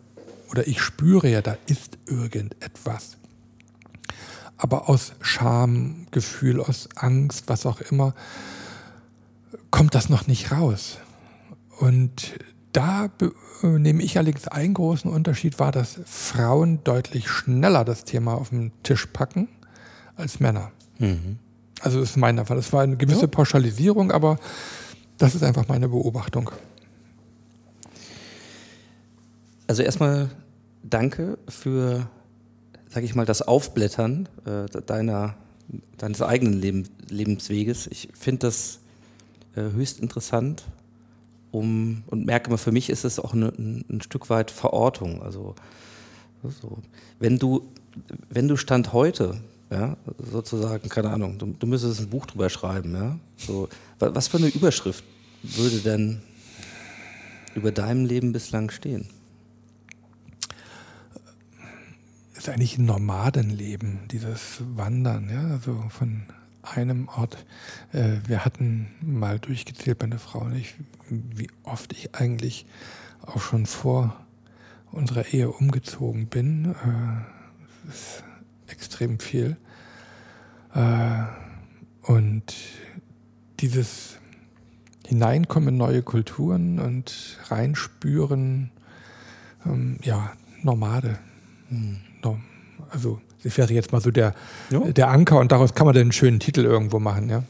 [0.50, 3.18] oder ich spüre ja, da ist irgendetwas.
[4.58, 8.14] Aber aus Scham, Gefühl, aus Angst, was auch immer,
[9.72, 11.00] kommt das noch nicht raus.
[11.80, 12.36] Und
[12.72, 13.10] da
[13.62, 18.72] nehme ich allerdings einen großen Unterschied wahr, dass Frauen deutlich schneller das Thema auf den
[18.84, 19.48] Tisch packen
[20.16, 20.72] als Männer.
[21.00, 21.40] Mhm.
[21.84, 22.56] Also das ist mein Fall.
[22.56, 23.28] Das war eine gewisse ja.
[23.28, 24.40] Pauschalisierung, aber
[25.18, 26.50] das ist einfach meine Beobachtung.
[29.68, 30.30] Also erstmal
[30.82, 32.08] danke für,
[32.90, 35.36] sage ich mal, das Aufblättern äh, deiner,
[35.98, 37.88] deines eigenen Leben, Lebensweges.
[37.88, 38.80] Ich finde das
[39.56, 40.64] äh, höchst interessant
[41.52, 45.22] um, und merke mal, für mich ist es auch ein, ein Stück weit Verortung.
[45.22, 45.54] Also
[46.62, 46.78] so.
[47.20, 47.70] wenn du,
[48.30, 49.42] wenn du Stand heute,
[49.74, 53.20] ja, sozusagen, keine Ahnung, du, du müsstest ein Buch drüber schreiben, ja.
[53.38, 53.68] So,
[54.00, 55.04] was für eine Überschrift
[55.42, 56.22] würde denn
[57.56, 59.10] über deinem Leben bislang stehen?
[62.44, 66.24] ist eigentlich ein Nomadenleben, dieses Wandern, ja, also von
[66.62, 67.46] einem Ort.
[67.94, 70.76] Äh, wir hatten mal durchgezählt, meine Frau und ich,
[71.10, 72.66] wie oft ich eigentlich
[73.22, 74.20] auch schon vor
[74.92, 76.72] unserer Ehe umgezogen bin.
[76.72, 78.24] Äh, das ist
[78.68, 79.58] extrem viel.
[80.74, 81.24] Äh,
[82.04, 82.54] und
[83.60, 84.18] dieses
[85.06, 88.72] Hineinkommen in neue Kulturen und reinspüren,
[89.66, 91.20] ähm, ja, Nomade.
[91.70, 92.00] Mhm.
[92.94, 94.36] Also das wäre jetzt mal so der,
[94.70, 94.80] ja.
[94.80, 97.44] der Anker und daraus kann man dann einen schönen Titel irgendwo machen, ja.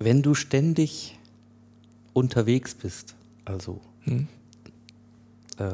[0.00, 1.18] Wenn du ständig
[2.12, 4.28] unterwegs bist, also hm.
[5.58, 5.72] äh,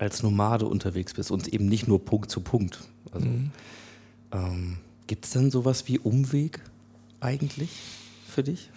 [0.00, 2.80] als Nomade unterwegs bist und eben nicht nur Punkt zu Punkt,
[3.12, 3.50] also, hm.
[4.32, 4.76] ähm,
[5.06, 6.60] gibt es dann sowas wie Umweg
[7.20, 7.70] eigentlich
[8.26, 8.70] für dich?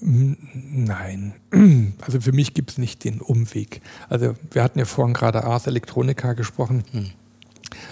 [0.00, 1.34] Nein,
[2.02, 3.80] also für mich gibt es nicht den Umweg.
[4.08, 6.84] Also wir hatten ja vorhin gerade Ars Electronica gesprochen.
[6.92, 7.10] Hm.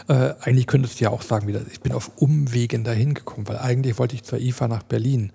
[0.09, 3.99] Äh, eigentlich könntest du ja auch sagen, ich bin auf Umwegen dahin gekommen, weil eigentlich
[3.99, 5.33] wollte ich zur IFA nach Berlin.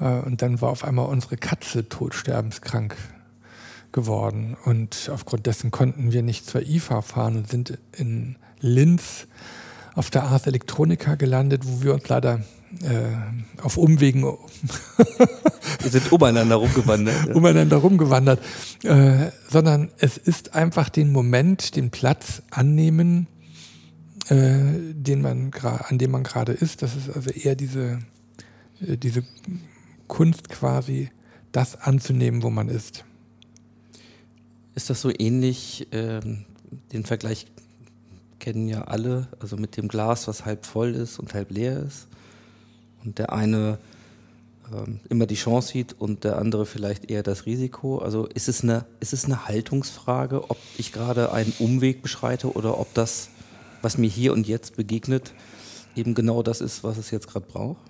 [0.00, 2.96] Äh, und dann war auf einmal unsere Katze todsterbenskrank
[3.92, 4.56] geworden.
[4.64, 9.26] Und aufgrund dessen konnten wir nicht zur IFA fahren und sind in Linz
[9.94, 12.42] auf der Ars Electronica gelandet, wo wir uns leider
[12.82, 14.24] äh, auf Umwegen.
[15.82, 17.34] Wir sind umeinander rumgewandert.
[17.34, 18.40] umeinander rumgewandert.
[18.82, 23.28] Äh, sondern es ist einfach den Moment, den Platz annehmen,
[24.28, 24.56] äh,
[24.92, 26.82] den man an dem man gerade ist.
[26.82, 28.00] Das ist also eher diese,
[28.80, 29.22] äh, diese
[30.08, 31.10] Kunst quasi,
[31.52, 33.04] das anzunehmen, wo man ist.
[34.76, 36.44] Ist das so ähnlich, ähm,
[36.92, 37.46] den Vergleich
[38.38, 42.06] kennen ja alle, also mit dem Glas, was halb voll ist und halb leer ist?
[43.06, 43.78] und der eine
[44.72, 47.98] ähm, immer die Chance sieht und der andere vielleicht eher das Risiko?
[47.98, 52.78] Also ist es eine, ist es eine Haltungsfrage, ob ich gerade einen Umweg beschreite oder
[52.78, 53.30] ob das,
[53.80, 55.32] was mir hier und jetzt begegnet,
[55.94, 57.80] eben genau das ist, was es jetzt gerade braucht?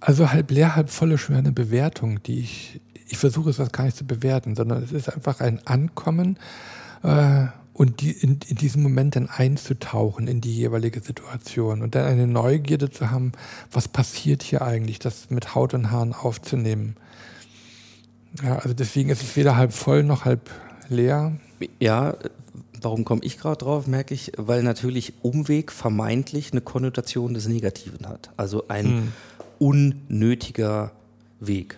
[0.00, 2.80] Also halb leer, halb voll ist schon eine Bewertung, die ich,
[3.12, 6.38] ich versuche es das gar nicht zu bewerten, sondern es ist einfach ein Ankommen
[7.02, 7.44] äh,
[7.74, 12.26] und die, in, in diesem Moment dann einzutauchen in die jeweilige Situation und dann eine
[12.26, 13.32] Neugierde zu haben,
[13.70, 16.96] was passiert hier eigentlich, das mit Haut und Haaren aufzunehmen.
[18.42, 20.48] Ja, also deswegen ist es weder halb voll noch halb
[20.88, 21.36] leer.
[21.80, 22.16] Ja,
[22.80, 28.08] warum komme ich gerade drauf, merke ich, weil natürlich Umweg vermeintlich eine Konnotation des Negativen
[28.08, 28.30] hat.
[28.38, 29.12] Also ein hm.
[29.58, 30.92] unnötiger
[31.40, 31.76] Weg.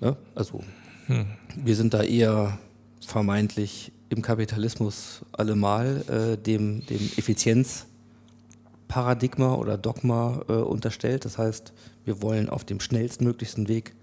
[0.00, 0.16] Ja?
[0.34, 0.64] Also
[1.06, 1.26] hm.
[1.56, 2.58] wir sind da eher
[3.00, 11.24] vermeintlich im Kapitalismus allemal äh, dem, dem Effizienzparadigma oder Dogma äh, unterstellt.
[11.24, 11.72] Das heißt,
[12.04, 13.94] wir wollen auf dem schnellstmöglichsten Weg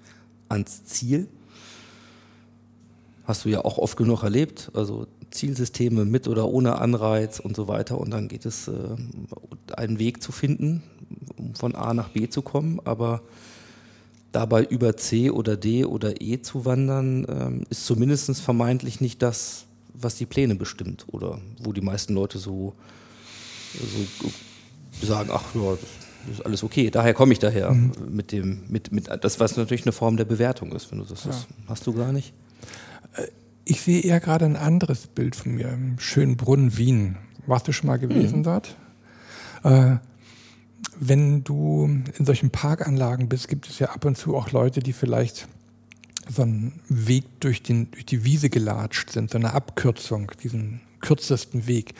[0.49, 1.27] ans Ziel.
[3.23, 4.71] Hast du ja auch oft genug erlebt.
[4.73, 7.97] Also Zielsysteme mit oder ohne Anreiz und so weiter.
[7.97, 8.73] Und dann geht es, äh,
[9.75, 10.83] einen Weg zu finden,
[11.37, 12.79] um von A nach B zu kommen.
[12.83, 13.21] Aber
[14.31, 19.65] dabei über C oder D oder E zu wandern, ähm, ist zumindest vermeintlich nicht das,
[19.93, 22.73] was die Pläne bestimmt oder wo die meisten Leute so,
[23.73, 25.77] so sagen, ach ja,
[26.27, 26.89] das ist alles okay.
[26.89, 27.91] Daher komme ich daher mhm.
[28.09, 31.25] mit dem, mit, mit das, was natürlich eine Form der Bewertung ist, wenn du das,
[31.25, 31.31] ja.
[31.67, 32.33] hast du gar nicht.
[33.15, 33.27] Äh,
[33.65, 37.17] ich sehe eher gerade ein anderes Bild von mir, im schönen Brunnen Wien.
[37.47, 38.43] Warst du schon mal gewesen mhm.
[38.43, 38.75] dort?
[39.63, 39.97] Äh,
[40.99, 44.93] wenn du in solchen Parkanlagen bist, gibt es ja ab und zu auch Leute, die
[44.93, 45.47] vielleicht
[46.29, 51.67] so einen Weg durch, den, durch die Wiese gelatscht sind, so eine Abkürzung, diesen kürzesten
[51.67, 51.93] Weg.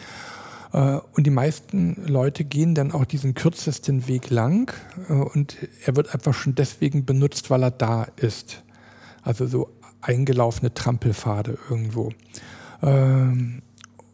[0.74, 4.74] Äh, und die meisten Leute gehen dann auch diesen kürzesten Weg lang
[5.10, 8.64] äh, und er wird einfach schon deswegen benutzt, weil er da ist.
[9.24, 9.70] Also so
[10.02, 12.12] eingelaufene Trampelpfade irgendwo.
[12.82, 13.62] Ähm,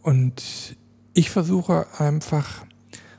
[0.02, 0.76] und
[1.14, 2.66] ich versuche einfach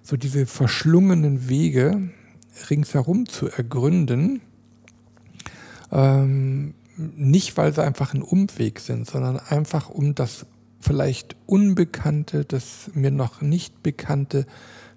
[0.09, 2.09] so diese verschlungenen Wege
[2.71, 4.41] ringsherum zu ergründen.
[5.93, 10.47] Ähm, nicht, weil sie einfach ein Umweg sind, sondern einfach um das
[10.81, 14.47] vielleicht Unbekannte, das mir noch nicht Bekannte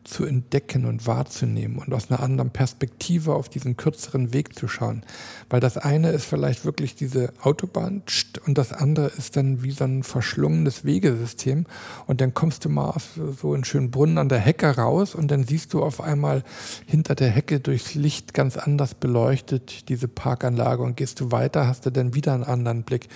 [0.04, 5.04] zu entdecken und wahrzunehmen und aus einer anderen Perspektive auf diesen kürzeren Weg zu schauen.
[5.50, 8.02] Weil das eine ist vielleicht wirklich diese Autobahn
[8.46, 11.66] und das andere ist dann wie so ein verschlungenes Wegesystem
[12.08, 15.30] und dann kommst du mal auf so einen schönen Brunnen an der Hecke raus und
[15.30, 16.44] dann siehst du auf einmal
[16.86, 21.86] hinter der Hecke durchs Licht ganz anders beleuchtet diese Parkanlage und gehst du weiter, hast
[21.86, 23.08] du dann wieder einen anderen Blick.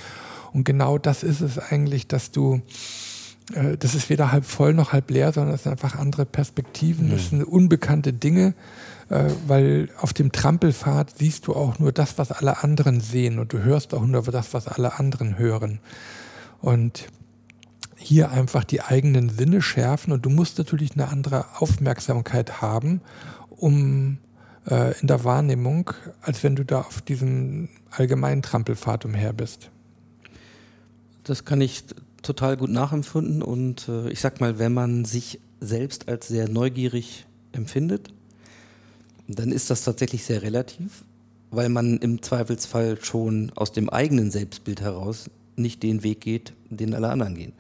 [0.54, 2.62] Und genau das ist es eigentlich, dass du
[3.54, 7.10] äh, das ist weder halb voll noch halb leer, sondern es sind einfach andere Perspektiven,
[7.10, 7.38] das mhm.
[7.38, 8.54] sind unbekannte Dinge,
[9.10, 13.54] äh, weil auf dem Trampelpfad siehst du auch nur das, was alle anderen sehen und
[13.54, 15.80] du hörst auch nur das, was alle anderen hören.
[16.62, 17.08] Und
[17.98, 23.02] hier einfach die eigenen Sinne schärfen und du musst natürlich eine andere Aufmerksamkeit haben,
[23.50, 24.18] um
[24.70, 25.92] äh, in der Wahrnehmung,
[26.22, 29.70] als wenn du da auf diesem allgemeinen Trampelpfad umher bist.
[31.24, 31.84] Das kann ich
[32.26, 37.26] total gut nachempfunden und äh, ich sag mal, wenn man sich selbst als sehr neugierig
[37.52, 38.10] empfindet,
[39.28, 41.04] dann ist das tatsächlich sehr relativ,
[41.52, 46.94] weil man im Zweifelsfall schon aus dem eigenen Selbstbild heraus nicht den Weg geht, den
[46.94, 47.54] alle anderen gehen.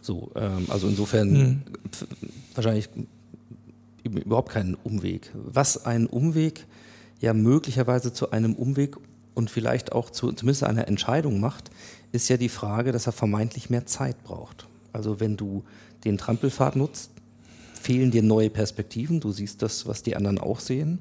[0.00, 1.62] So, ähm, also insofern mhm.
[2.54, 2.88] wahrscheinlich
[4.04, 5.30] überhaupt keinen Umweg.
[5.34, 6.66] Was einen Umweg
[7.20, 8.96] ja möglicherweise zu einem Umweg
[9.34, 11.70] und vielleicht auch zu zumindest einer Entscheidung macht,
[12.12, 14.66] ist ja die Frage, dass er vermeintlich mehr Zeit braucht.
[14.92, 15.64] Also wenn du
[16.04, 17.10] den Trampelpfad nutzt,
[17.80, 19.20] fehlen dir neue Perspektiven.
[19.20, 21.00] Du siehst das, was die anderen auch sehen.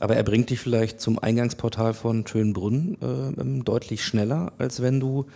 [0.00, 5.26] Aber er bringt dich vielleicht zum Eingangsportal von Schönbrunn äh, deutlich schneller, als wenn du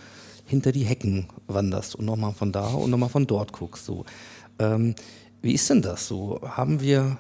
[0.45, 3.85] hinter die Hecken wanderst und nochmal von da und nochmal von dort guckst.
[3.85, 4.05] So.
[4.59, 4.95] Ähm,
[5.43, 6.41] wie ist denn das so?
[6.43, 7.19] Haben wir,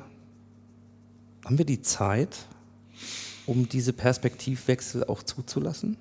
[1.44, 2.46] haben wir die Zeit,
[3.46, 5.96] um diese Perspektivwechsel auch zuzulassen?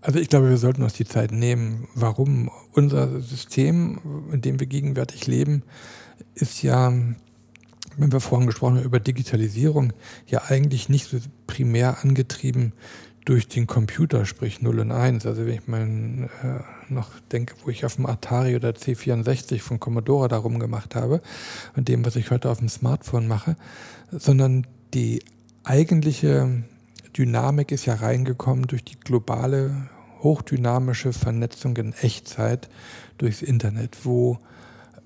[0.00, 1.88] Also ich glaube, wir sollten uns die Zeit nehmen.
[1.94, 2.50] Warum?
[2.72, 5.62] Unser System, in dem wir gegenwärtig leben,
[6.34, 6.92] ist ja,
[7.96, 9.94] wenn wir vorhin gesprochen haben über Digitalisierung,
[10.26, 11.16] ja eigentlich nicht so
[11.46, 12.74] primär angetrieben
[13.24, 15.24] durch den Computer, sprich 0 und 1.
[15.24, 19.80] Also wenn ich mal äh, noch denke, wo ich auf dem Atari oder C64 von
[19.80, 21.22] Commodore darum gemacht habe
[21.76, 23.56] und dem, was ich heute auf dem Smartphone mache,
[24.10, 25.22] sondern die
[25.62, 26.64] eigentliche
[27.16, 29.88] Dynamik ist ja reingekommen durch die globale,
[30.22, 32.68] hochdynamische Vernetzung in Echtzeit
[33.18, 34.38] durchs Internet, wo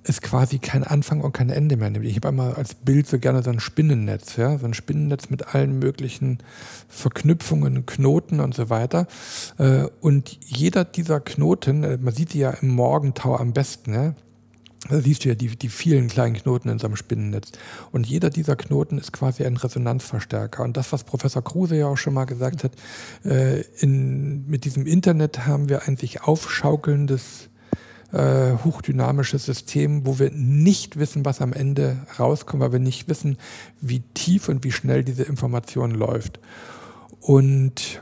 [0.04, 2.06] es quasi kein Anfang und kein Ende mehr nimmt.
[2.06, 5.54] Ich habe einmal als Bild so gerne so ein Spinnennetz, ja, so ein Spinnennetz mit
[5.54, 6.38] allen möglichen
[6.88, 9.06] Verknüpfungen, Knoten und so weiter.
[9.58, 14.14] Äh, und jeder dieser Knoten, äh, man sieht die ja im Morgentau am besten, ja,
[14.88, 17.50] Da siehst du ja die, die vielen kleinen Knoten in so einem Spinnennetz.
[17.90, 20.62] Und jeder dieser Knoten ist quasi ein Resonanzverstärker.
[20.62, 22.72] Und das, was Professor Kruse ja auch schon mal gesagt hat,
[23.24, 27.48] äh, in, mit diesem Internet haben wir ein sich aufschaukelndes,
[28.12, 33.36] äh, hochdynamisches System, wo wir nicht wissen, was am Ende rauskommt, weil wir nicht wissen,
[33.80, 36.38] wie tief und wie schnell diese Information läuft.
[37.20, 38.00] Und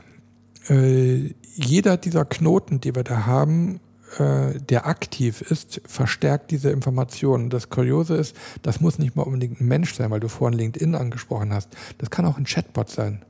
[0.69, 3.79] äh, jeder dieser Knoten, die wir da haben,
[4.19, 7.49] äh, der aktiv ist, verstärkt diese Informationen.
[7.49, 10.95] Das Kuriose ist, das muss nicht mal unbedingt ein Mensch sein, weil du vorhin LinkedIn
[10.95, 11.69] angesprochen hast.
[11.97, 13.21] Das kann auch ein Chatbot sein,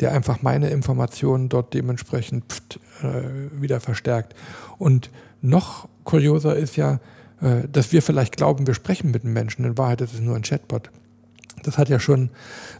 [0.00, 4.34] der einfach meine Informationen dort dementsprechend pft, äh, wieder verstärkt.
[4.78, 5.10] Und
[5.42, 7.00] noch kurioser ist ja,
[7.40, 9.64] äh, dass wir vielleicht glauben, wir sprechen mit einem Menschen.
[9.64, 10.90] In Wahrheit ist es nur ein Chatbot.
[11.62, 12.30] Das hat ja schon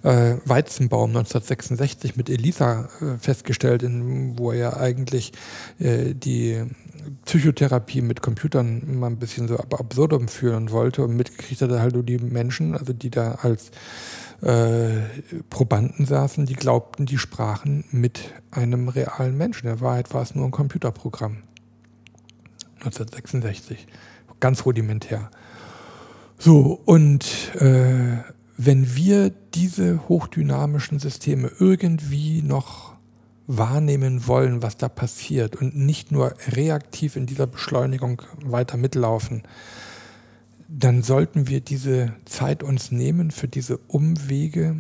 [0.02, 5.32] äh, Weizenbaum 1966 mit Elisa äh, festgestellt, in, wo er ja eigentlich
[5.78, 6.64] äh, die
[7.24, 11.80] Psychotherapie mit Computern mal ein bisschen so ab absurdum führen wollte und mitgekriegt hat er
[11.80, 13.70] halt nur die Menschen, also die da als
[14.42, 15.02] äh,
[15.50, 19.68] Probanden saßen, die glaubten, die sprachen mit einem realen Menschen.
[19.68, 21.38] In Wahrheit war es nur ein Computerprogramm.
[22.80, 23.86] 1966.
[24.40, 25.30] Ganz rudimentär.
[26.38, 28.18] So, und äh,
[28.56, 32.91] wenn wir diese hochdynamischen Systeme irgendwie noch
[33.58, 39.42] wahrnehmen wollen, was da passiert und nicht nur reaktiv in dieser Beschleunigung weiter mitlaufen,
[40.68, 44.76] dann sollten wir diese Zeit uns nehmen für diese Umwege,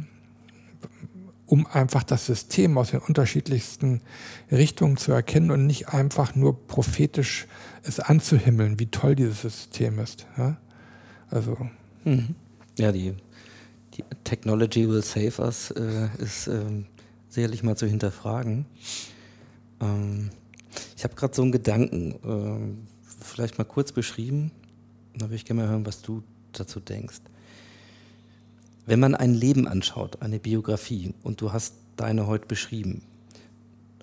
[1.44, 4.00] um einfach das System aus den unterschiedlichsten
[4.50, 7.46] Richtungen zu erkennen und nicht einfach nur prophetisch
[7.82, 10.26] es anzuhimmeln, wie toll dieses System ist.
[10.38, 10.56] Ja?
[11.28, 11.58] Also.
[12.04, 12.34] Mhm.
[12.78, 13.14] Ja, die,
[13.94, 16.86] die Technology will save us äh, ist ähm,
[17.32, 18.66] sicherlich mal zu hinterfragen.
[19.80, 20.30] Ähm,
[20.96, 22.78] ich habe gerade so einen Gedanken, ähm,
[23.20, 24.52] vielleicht mal kurz beschrieben.
[25.14, 26.22] Da würde ich gerne mal hören, was du
[26.52, 27.20] dazu denkst.
[28.84, 33.02] Wenn man ein Leben anschaut, eine Biografie, und du hast deine heute beschrieben,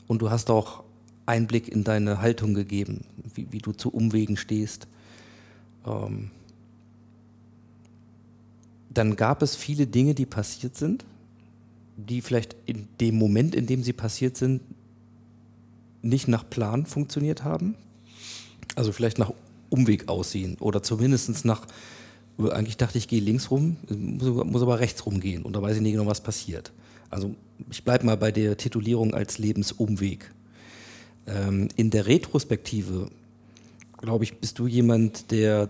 [0.07, 0.84] und du hast auch
[1.27, 3.05] Einblick in deine Haltung gegeben,
[3.36, 4.88] wie, wie du zu Umwegen stehst,
[5.86, 6.32] ähm,
[8.89, 11.05] dann gab es viele Dinge, die passiert sind,
[12.07, 14.61] die vielleicht in dem Moment, in dem sie passiert sind,
[16.01, 17.75] nicht nach Plan funktioniert haben.
[18.75, 19.33] Also vielleicht nach
[19.69, 21.67] Umweg aussehen oder zumindest nach,
[22.37, 25.81] eigentlich dachte ich, gehe links rum, muss, muss aber rechts rumgehen und da weiß ich
[25.81, 26.71] nicht genau, was passiert.
[27.09, 27.35] Also
[27.69, 30.31] ich bleibe mal bei der Titulierung als Lebensumweg.
[31.27, 33.09] Ähm, in der Retrospektive,
[33.97, 35.69] glaube ich, bist du jemand, der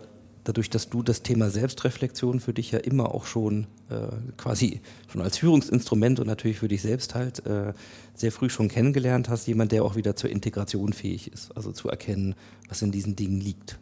[0.49, 5.21] dadurch, dass du das Thema Selbstreflexion für dich ja immer auch schon äh, quasi schon
[5.21, 7.73] als Führungsinstrument und natürlich für dich selbst halt äh,
[8.15, 11.87] sehr früh schon kennengelernt hast, jemand, der auch wieder zur Integration fähig ist, also zu
[11.87, 12.33] erkennen,
[12.67, 13.77] was in diesen Dingen liegt.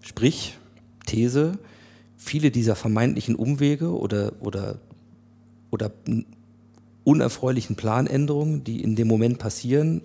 [0.00, 0.56] Sprich,
[1.04, 1.58] These,
[2.16, 4.78] viele dieser vermeintlichen Umwege oder, oder,
[5.70, 5.92] oder
[7.04, 10.00] unerfreulichen Planänderungen, die in dem Moment passieren,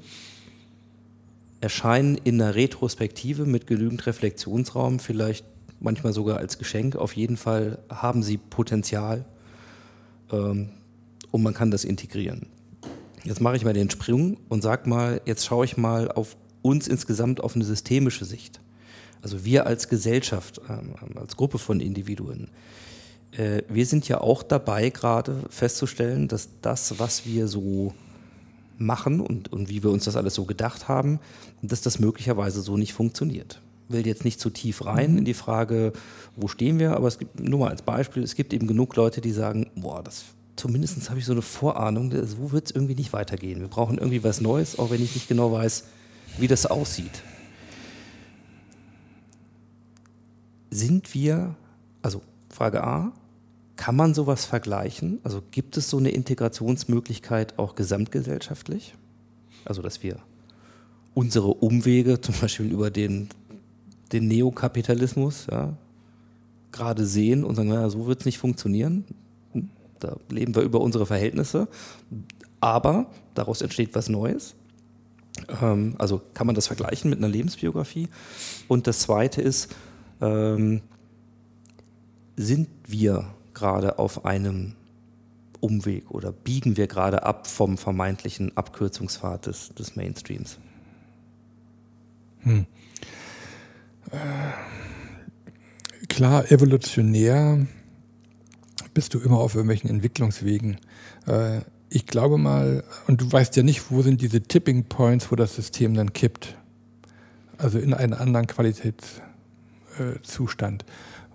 [1.66, 5.44] erscheinen in der Retrospektive mit genügend Reflexionsraum, vielleicht
[5.80, 6.96] manchmal sogar als Geschenk.
[6.96, 9.26] Auf jeden Fall haben sie Potenzial
[10.32, 10.70] ähm,
[11.32, 12.46] und man kann das integrieren.
[13.24, 16.88] Jetzt mache ich mal den Sprung und sage mal, jetzt schaue ich mal auf uns
[16.88, 18.60] insgesamt auf eine systemische Sicht.
[19.24, 22.50] Also wir als Gesellschaft, ähm, als Gruppe von Individuen.
[23.32, 27.96] Äh, wir sind ja auch dabei, gerade festzustellen, dass das, was wir so
[28.78, 31.20] machen und, und wie wir uns das alles so gedacht haben,
[31.62, 33.62] dass das möglicherweise so nicht funktioniert.
[33.88, 35.18] Ich will jetzt nicht zu tief rein mhm.
[35.20, 35.94] in die Frage,
[36.36, 39.22] wo stehen wir, aber es gibt nur mal als Beispiel, es gibt eben genug Leute,
[39.22, 43.14] die sagen, boah, das zumindest habe ich so eine Vorahnung, so wird es irgendwie nicht
[43.14, 43.60] weitergehen.
[43.60, 45.86] Wir brauchen irgendwie was Neues, auch wenn ich nicht genau weiß,
[46.38, 47.24] wie das aussieht.
[50.70, 51.56] Sind wir,
[52.02, 53.14] also Frage A,
[53.76, 55.20] kann man sowas vergleichen?
[55.24, 58.96] Also gibt es so eine Integrationsmöglichkeit auch gesamtgesellschaftlich?
[59.66, 60.20] Also dass wir
[61.14, 63.30] unsere Umwege, zum Beispiel über den,
[64.12, 65.74] den Neokapitalismus, ja,
[66.72, 69.06] gerade sehen und sagen, naja, so wird es nicht funktionieren.
[70.00, 71.70] Da leben wir über unsere Verhältnisse.
[72.60, 74.56] Aber daraus entsteht was Neues.
[75.62, 78.10] Ähm, also kann man das vergleichen mit einer Lebensbiografie.
[78.68, 79.74] Und das Zweite ist,
[80.22, 80.82] ähm,
[82.36, 84.76] sind wir gerade auf einem
[85.60, 90.60] Umweg oder biegen wir gerade ab vom vermeintlichen Abkürzungspfad des, des Mainstreams?
[92.42, 92.68] Hm.
[94.12, 94.18] Äh,
[96.08, 97.66] klar, evolutionär
[98.94, 100.78] bist du immer auf irgendwelchen Entwicklungswegen.
[101.26, 105.36] Äh, ich glaube mal, und du weißt ja nicht, wo sind diese Tipping Points, wo
[105.36, 106.56] das System dann kippt.
[107.58, 109.22] Also in einen anderen Qualitäts,
[109.98, 110.20] äh,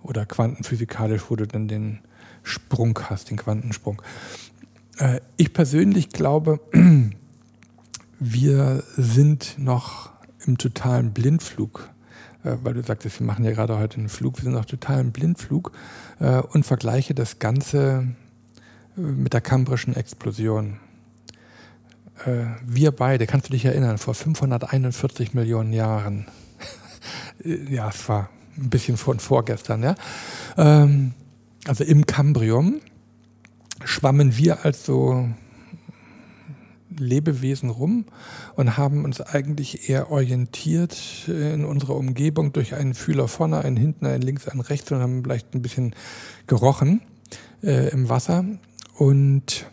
[0.03, 1.99] oder quantenphysikalisch, wo du dann den
[2.43, 4.01] Sprung hast, den Quantensprung.
[4.97, 6.59] Äh, ich persönlich glaube,
[8.19, 10.11] wir sind noch
[10.45, 11.89] im totalen Blindflug,
[12.43, 15.01] äh, weil du sagtest, wir machen ja gerade heute einen Flug, wir sind noch total
[15.01, 15.71] im Blindflug
[16.19, 18.07] äh, und vergleiche das Ganze
[18.95, 20.77] mit der kambrischen Explosion.
[22.67, 26.27] Wir beide, kannst du dich erinnern, vor 541 Millionen Jahren,
[27.43, 29.95] ja, es war ein bisschen von vorgestern, ja,
[30.57, 31.13] ähm,
[31.67, 32.81] also im Kambrium
[33.83, 35.27] schwammen wir als so
[36.97, 38.05] Lebewesen rum
[38.55, 44.05] und haben uns eigentlich eher orientiert in unserer Umgebung durch einen Fühler vorne, einen hinten,
[44.05, 45.95] einen links, einen rechts und haben vielleicht ein bisschen
[46.47, 47.01] gerochen
[47.63, 48.43] äh, im Wasser.
[48.97, 49.65] Und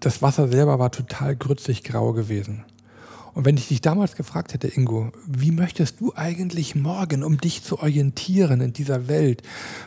[0.00, 2.64] das Wasser selber war total grützig grau gewesen.
[3.36, 7.62] Und wenn ich dich damals gefragt hätte, Ingo, wie möchtest du eigentlich morgen, um dich
[7.62, 9.42] zu orientieren in dieser Welt,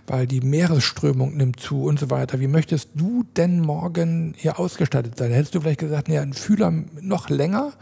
[0.05, 5.17] weil die Meeresströmung nimmt zu und so weiter, wie möchtest du denn morgen hier ausgestattet
[5.17, 5.31] sein?
[5.31, 6.71] Hättest du vielleicht gesagt, nee, ein Fühler
[7.01, 7.73] noch länger,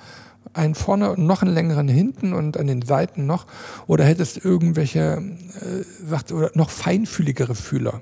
[0.53, 3.45] einen vorne und noch einen längeren hinten und an den Seiten noch?
[3.87, 5.21] Oder hättest du irgendwelche,
[5.59, 8.01] äh, sagt, oder noch feinfühligere Fühler?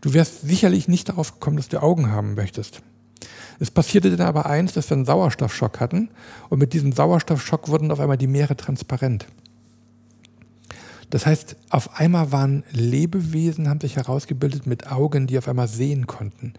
[0.00, 2.82] Du wärst sicherlich nicht darauf gekommen, dass du Augen haben möchtest.
[3.62, 6.08] Es passierte dann aber eins, dass wir einen Sauerstoffschock hatten
[6.48, 9.28] und mit diesem Sauerstoffschock wurden auf einmal die Meere transparent.
[11.10, 16.08] Das heißt, auf einmal waren Lebewesen, haben sich herausgebildet mit Augen, die auf einmal sehen
[16.08, 16.54] konnten.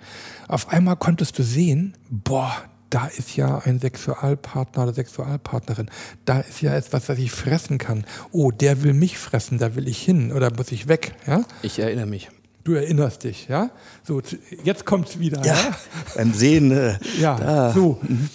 [0.48, 2.56] Auf einmal konntest du sehen, boah,
[2.90, 5.90] da ist ja ein Sexualpartner oder Sexualpartnerin.
[6.24, 8.06] Da ist ja etwas, was ich fressen kann.
[8.32, 11.16] Oh, der will mich fressen, da will ich hin oder muss ich weg.
[11.28, 11.44] Ja?
[11.64, 12.30] Ich erinnere mich.
[12.64, 13.72] Du erinnerst dich, ja?
[14.04, 14.22] So,
[14.64, 15.44] jetzt kommt es wieder.
[15.46, 15.76] Ja, ja?
[16.16, 16.72] beim Sehen.
[16.72, 17.74] Äh, ja, da.
[17.74, 18.00] so.
[18.02, 18.30] Mhm.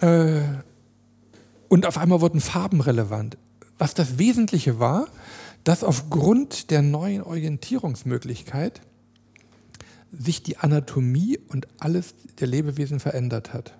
[0.00, 0.42] Äh,
[1.68, 3.38] und auf einmal wurden Farben relevant.
[3.78, 5.08] Was das Wesentliche war,
[5.64, 8.82] dass aufgrund der neuen Orientierungsmöglichkeit
[10.12, 13.74] sich die Anatomie und alles der Lebewesen verändert hat.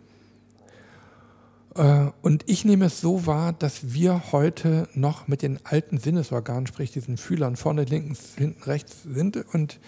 [1.75, 6.67] Äh, und ich nehme es so wahr, dass wir heute noch mit den alten Sinnesorganen,
[6.67, 9.81] sprich diesen Fühlern vorne, links, hinten, rechts sind und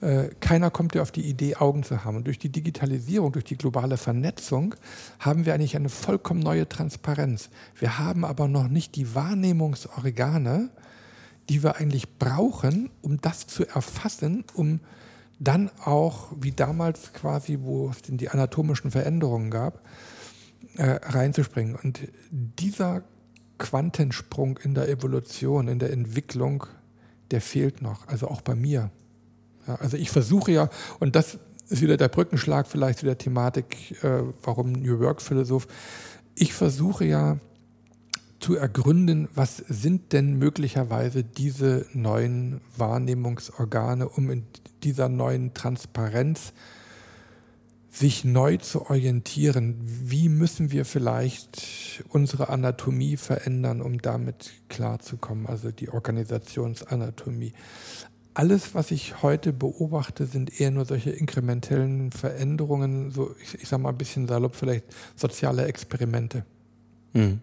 [0.00, 2.16] äh, keiner kommt ja auf die Idee, Augen zu haben.
[2.16, 4.74] Und durch die Digitalisierung, durch die globale Vernetzung
[5.18, 7.50] haben wir eigentlich eine vollkommen neue Transparenz.
[7.78, 10.70] Wir haben aber noch nicht die Wahrnehmungsorgane,
[11.48, 14.80] die wir eigentlich brauchen, um das zu erfassen, um
[15.40, 19.80] dann auch, wie damals quasi, wo es die anatomischen Veränderungen gab,
[20.78, 21.76] äh, reinzuspringen.
[21.76, 22.00] Und
[22.30, 23.02] dieser
[23.58, 26.66] Quantensprung in der Evolution, in der Entwicklung,
[27.32, 28.90] der fehlt noch, also auch bei mir.
[29.66, 30.70] Ja, also ich versuche ja,
[31.00, 35.66] und das ist wieder der Brückenschlag vielleicht zu der Thematik, äh, warum New Work-Philosoph,
[36.34, 37.38] ich versuche ja
[38.38, 44.44] zu ergründen, was sind denn möglicherweise diese neuen Wahrnehmungsorgane, um in
[44.84, 46.52] dieser neuen Transparenz
[47.90, 49.76] sich neu zu orientieren.
[49.80, 57.52] Wie müssen wir vielleicht unsere Anatomie verändern, um damit klarzukommen, also die Organisationsanatomie.
[58.34, 63.82] Alles, was ich heute beobachte, sind eher nur solche inkrementellen Veränderungen, so ich, ich sage
[63.82, 64.84] mal ein bisschen salopp, vielleicht
[65.16, 66.44] soziale Experimente.
[67.14, 67.40] Mhm.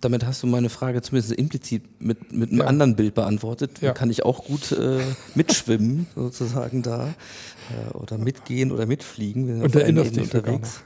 [0.00, 2.66] Damit hast du meine Frage zumindest implizit mit, mit einem ja.
[2.66, 3.80] anderen Bild beantwortet.
[3.80, 3.92] Ja.
[3.92, 5.00] Kann ich auch gut äh,
[5.34, 7.08] mitschwimmen, sozusagen da.
[7.08, 9.62] Äh, oder mitgehen oder mitfliegen.
[9.62, 10.82] Und erinnerst dich unterwegs.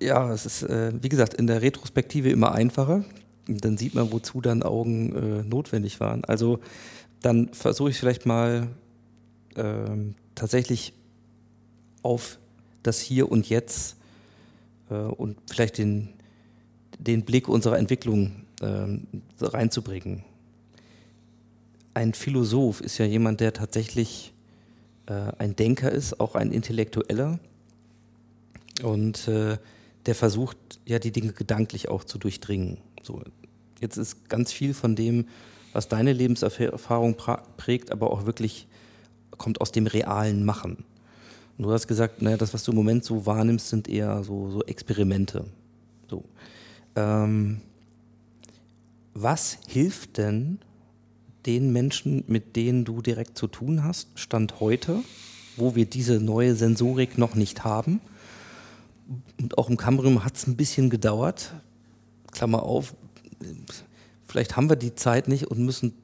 [0.00, 3.04] Ja, es ist, äh, wie gesagt, in der Retrospektive immer einfacher.
[3.46, 6.24] Dann sieht man, wozu dann Augen äh, notwendig waren.
[6.24, 6.60] Also
[7.22, 8.68] dann versuche ich vielleicht mal
[9.56, 10.94] ähm, tatsächlich
[12.02, 12.38] auf
[12.82, 13.96] das Hier und Jetzt
[14.90, 16.10] äh, und vielleicht den
[17.00, 19.06] den Blick unserer Entwicklung ähm,
[19.40, 20.24] reinzubringen.
[21.94, 24.32] Ein Philosoph ist ja jemand, der tatsächlich
[25.06, 27.40] äh, ein Denker ist, auch ein Intellektueller
[28.82, 29.58] und äh,
[30.06, 30.56] der versucht
[30.86, 32.78] ja die Dinge gedanklich auch zu durchdringen.
[33.02, 33.22] So,
[33.80, 35.26] jetzt ist ganz viel von dem,
[35.72, 37.16] was deine Lebenserfahrung
[37.56, 38.66] prägt, aber auch wirklich
[39.36, 40.84] kommt aus dem realen Machen.
[41.56, 44.50] Und du hast gesagt, naja, das, was du im Moment so wahrnimmst, sind eher so,
[44.50, 45.44] so Experimente.
[46.08, 46.24] So.
[47.00, 47.60] Ähm,
[49.14, 50.58] was hilft denn
[51.46, 55.02] den Menschen, mit denen du direkt zu tun hast, Stand heute,
[55.56, 58.00] wo wir diese neue Sensorik noch nicht haben?
[59.40, 61.54] Und auch im Cambrium hat es ein bisschen gedauert.
[62.30, 62.94] Klammer auf,
[64.26, 65.94] vielleicht haben wir die Zeit nicht und müssen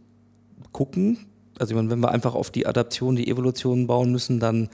[0.73, 1.19] gucken.
[1.59, 4.69] Also ich meine, wenn wir einfach auf die Adaption, die Evolution bauen müssen, dann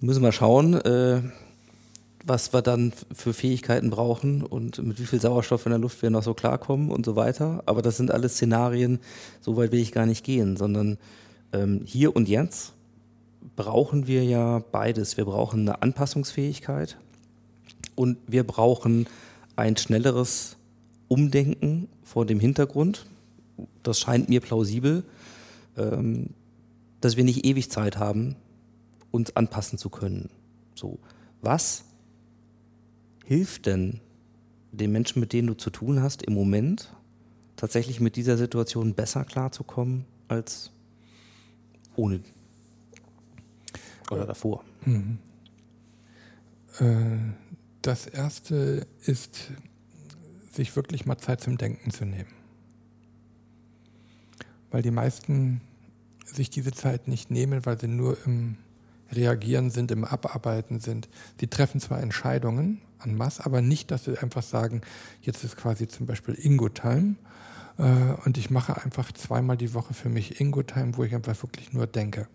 [0.00, 0.74] müssen wir schauen.
[0.74, 1.22] Äh,
[2.24, 6.10] was wir dann für Fähigkeiten brauchen und mit wie viel Sauerstoff in der Luft wir
[6.10, 7.62] noch so klarkommen und so weiter.
[7.66, 9.00] Aber das sind alles Szenarien,
[9.40, 10.98] so weit will ich gar nicht gehen, sondern
[11.52, 12.74] ähm, hier und jetzt
[13.56, 15.16] brauchen wir ja beides.
[15.16, 16.98] Wir brauchen eine Anpassungsfähigkeit
[17.94, 19.06] und wir brauchen
[19.56, 20.56] ein schnelleres
[21.08, 23.06] Umdenken vor dem Hintergrund.
[23.82, 25.04] Das scheint mir plausibel,
[25.76, 26.30] ähm,
[27.00, 28.36] dass wir nicht ewig Zeit haben,
[29.10, 30.28] uns anpassen zu können.
[30.74, 30.98] So,
[31.40, 31.84] was
[33.30, 34.00] hilft denn
[34.72, 36.92] den Menschen, mit denen du zu tun hast, im Moment
[37.54, 40.72] tatsächlich mit dieser Situation besser klarzukommen als
[41.94, 42.22] ohne
[44.10, 44.64] oder davor?
[44.84, 45.18] Mhm.
[46.80, 47.18] Äh,
[47.82, 49.52] das erste ist,
[50.50, 52.32] sich wirklich mal Zeit zum Denken zu nehmen.
[54.72, 55.60] Weil die meisten
[56.24, 58.56] sich diese Zeit nicht nehmen, weil sie nur im
[59.12, 61.08] Reagieren sind, im Abarbeiten sind.
[61.38, 64.82] Sie treffen zwar Entscheidungen an Mass, aber nicht, dass sie einfach sagen,
[65.22, 67.16] jetzt ist quasi zum Beispiel Ingo-Time
[67.78, 67.82] äh,
[68.24, 71.86] und ich mache einfach zweimal die Woche für mich Ingo-Time, wo ich einfach wirklich nur
[71.86, 72.28] denke.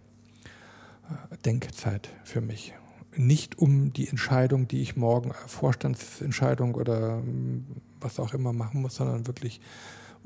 [1.09, 2.73] Äh, Denkzeit für mich.
[3.15, 7.65] Nicht um die Entscheidung, die ich morgen, äh, Vorstandsentscheidung oder ähm,
[7.99, 9.61] was auch immer machen muss, sondern wirklich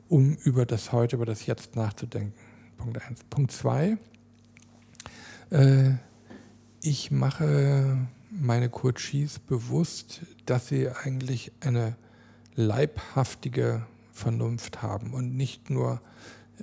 [0.07, 2.33] um über das Heute, über das Jetzt nachzudenken.
[2.77, 3.23] Punkt eins.
[3.29, 3.97] Punkt zwei.
[5.51, 5.91] Äh,
[6.81, 11.95] ich mache meine Coaches bewusst, dass sie eigentlich eine
[12.55, 16.01] leibhaftige Vernunft haben und nicht nur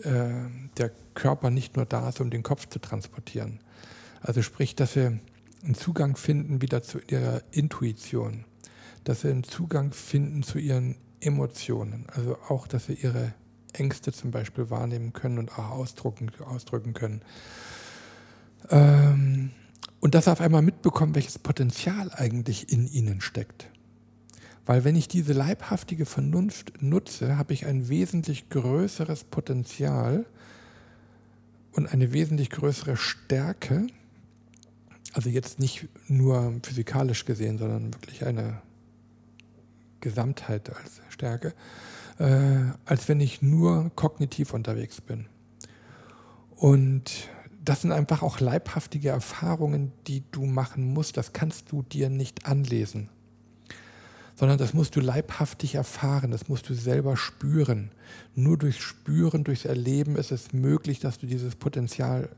[0.03, 0.33] äh,
[0.77, 3.61] der Körper nicht nur da ist, um den Kopf zu transportieren.
[4.21, 5.21] Also sprich, dass sie
[5.65, 8.45] einen Zugang finden wieder zu ihrer Intuition,
[9.05, 13.35] dass sie einen Zugang finden zu ihren Emotionen, also auch, dass sie ihre
[13.73, 17.23] Ängste zum Beispiel wahrnehmen können und auch ausdrücken, ausdrücken können.
[18.71, 19.51] Ähm,
[20.01, 23.71] und dass sie auf einmal mitbekommen, welches Potenzial eigentlich in ihnen steckt.
[24.67, 30.27] Weil wenn ich diese leibhaftige Vernunft nutze, habe ich ein wesentlich größeres Potenzial
[31.73, 33.87] und eine wesentlich größere Stärke,
[35.13, 38.61] also jetzt nicht nur physikalisch gesehen, sondern wirklich eine
[40.01, 41.55] Gesamtheit als Stärke,
[42.19, 45.27] äh, als wenn ich nur kognitiv unterwegs bin.
[46.57, 47.29] Und
[47.69, 51.17] das sind einfach auch leibhaftige Erfahrungen, die du machen musst.
[51.17, 53.09] Das kannst du dir nicht anlesen,
[54.37, 57.91] sondern das musst du leibhaftig erfahren, das musst du selber spüren.
[58.37, 62.29] Nur durch Spüren, durchs Erleben ist es möglich, dass du dieses Potenzial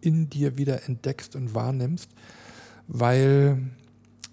[0.00, 2.10] in dir wieder entdeckst und wahrnimmst,
[2.86, 3.58] weil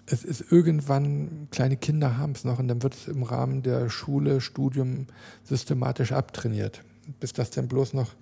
[0.06, 3.90] es ist irgendwann, kleine Kinder haben es noch und dann wird es im Rahmen der
[3.90, 5.08] Schule, Studium
[5.42, 6.82] systematisch abtrainiert,
[7.18, 8.14] bis das dann bloß noch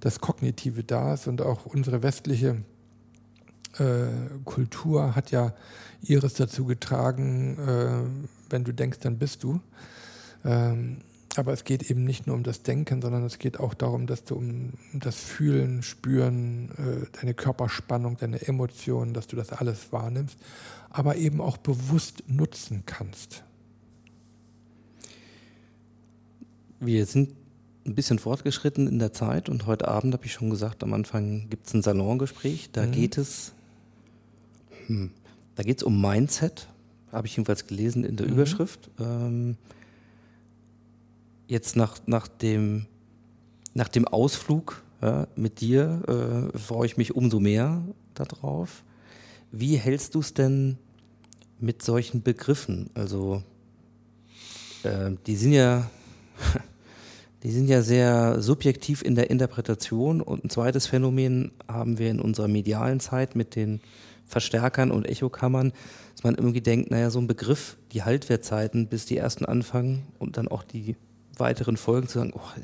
[0.00, 2.62] das Kognitive da ist und auch unsere westliche
[3.78, 4.06] äh,
[4.44, 5.54] Kultur hat ja
[6.02, 9.60] ihres dazu getragen, äh, wenn du denkst, dann bist du.
[10.44, 10.98] Ähm,
[11.36, 14.24] aber es geht eben nicht nur um das Denken, sondern es geht auch darum, dass
[14.24, 20.38] du um das Fühlen, Spüren, äh, deine Körperspannung, deine Emotionen, dass du das alles wahrnimmst,
[20.88, 23.44] aber eben auch bewusst nutzen kannst.
[26.80, 27.34] Wir sind
[27.90, 31.50] ein bisschen fortgeschritten in der Zeit und heute Abend habe ich schon gesagt, am Anfang
[31.50, 32.92] gibt es ein Salongespräch, da mhm.
[32.92, 33.52] geht es,
[34.86, 35.10] hm,
[35.56, 36.68] da geht es um Mindset,
[37.10, 38.34] habe ich jedenfalls gelesen in der mhm.
[38.34, 38.90] Überschrift.
[39.00, 39.56] Ähm,
[41.48, 42.86] jetzt nach, nach, dem,
[43.74, 47.82] nach dem Ausflug ja, mit dir äh, freue ich mich umso mehr
[48.14, 48.84] darauf.
[49.50, 50.78] Wie hältst du es denn
[51.58, 52.88] mit solchen Begriffen?
[52.94, 53.42] Also,
[54.84, 55.90] äh, die sind ja,
[57.42, 60.20] die sind ja sehr subjektiv in der Interpretation.
[60.20, 63.80] Und ein zweites Phänomen haben wir in unserer medialen Zeit mit den
[64.26, 65.72] Verstärkern und Echokammern,
[66.14, 70.36] dass man irgendwie denkt, naja, so ein Begriff, die Haltwertzeiten, bis die ersten anfangen und
[70.36, 70.96] dann auch die
[71.36, 72.60] weiteren Folgen zu sagen, oh,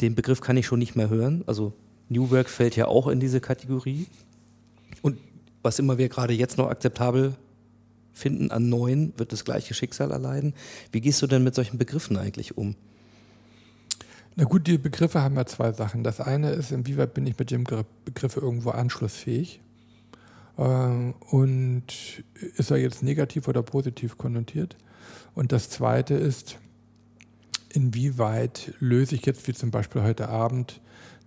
[0.00, 1.44] den Begriff kann ich schon nicht mehr hören.
[1.46, 1.72] Also
[2.08, 4.06] New Work fällt ja auch in diese Kategorie.
[5.00, 5.16] Und
[5.62, 7.34] was immer wir gerade jetzt noch akzeptabel
[8.12, 10.54] finden an neuen, wird das gleiche Schicksal erleiden.
[10.90, 12.74] Wie gehst du denn mit solchen Begriffen eigentlich um?
[14.34, 16.04] Na gut, die Begriffe haben ja zwei Sachen.
[16.04, 17.64] Das eine ist, inwieweit bin ich mit dem
[18.04, 19.60] Begriff irgendwo anschlussfähig?
[20.58, 21.84] Ähm, und
[22.56, 24.76] ist er jetzt negativ oder positiv konnotiert?
[25.34, 26.58] Und das zweite ist,
[27.70, 30.80] inwieweit löse ich jetzt, wie zum Beispiel heute Abend,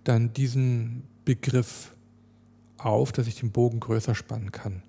[0.04, 1.92] dann diesen Begriff
[2.78, 4.82] auf, dass ich den Bogen größer spannen kann.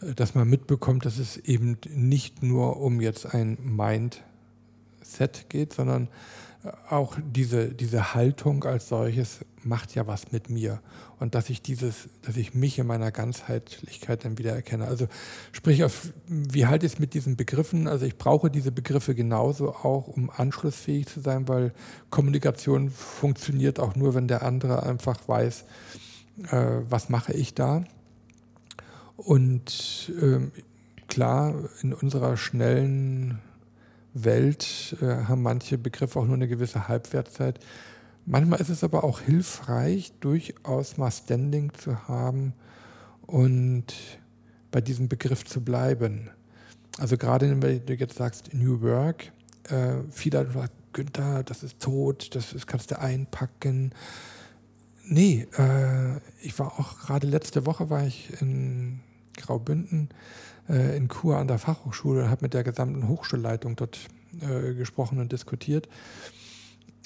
[0.00, 6.08] Äh, dass man mitbekommt, dass es eben nicht nur um jetzt ein Mindset geht, sondern
[6.90, 10.80] auch diese, diese Haltung als solches macht ja was mit mir.
[11.18, 14.86] Und dass ich dieses, dass ich mich in meiner Ganzheitlichkeit dann wieder erkenne.
[14.86, 15.06] Also
[15.52, 17.88] sprich auf, wie halte ich es mit diesen Begriffen?
[17.88, 21.72] Also ich brauche diese Begriffe genauso auch, um anschlussfähig zu sein, weil
[22.10, 25.64] Kommunikation funktioniert auch nur, wenn der andere einfach weiß,
[26.50, 27.84] äh, was mache ich da.
[29.16, 30.52] Und ähm,
[31.08, 33.40] klar, in unserer schnellen
[34.14, 37.60] Welt äh, haben manche Begriffe auch nur eine gewisse Halbwertszeit.
[38.26, 42.52] Manchmal ist es aber auch hilfreich, durchaus mal Standing zu haben
[43.26, 43.86] und
[44.70, 46.30] bei diesem Begriff zu bleiben.
[46.98, 49.32] Also gerade wenn du jetzt sagst New Work,
[49.68, 53.92] äh, viele sagen, Günther, das ist tot, das, das kannst du einpacken.
[55.04, 59.00] Nee, äh, ich war auch gerade letzte Woche war ich in
[59.36, 60.08] Graubünden
[60.70, 63.98] äh, in Chur an der Fachhochschule und habe mit der gesamten Hochschulleitung dort
[64.40, 65.88] äh, gesprochen und diskutiert.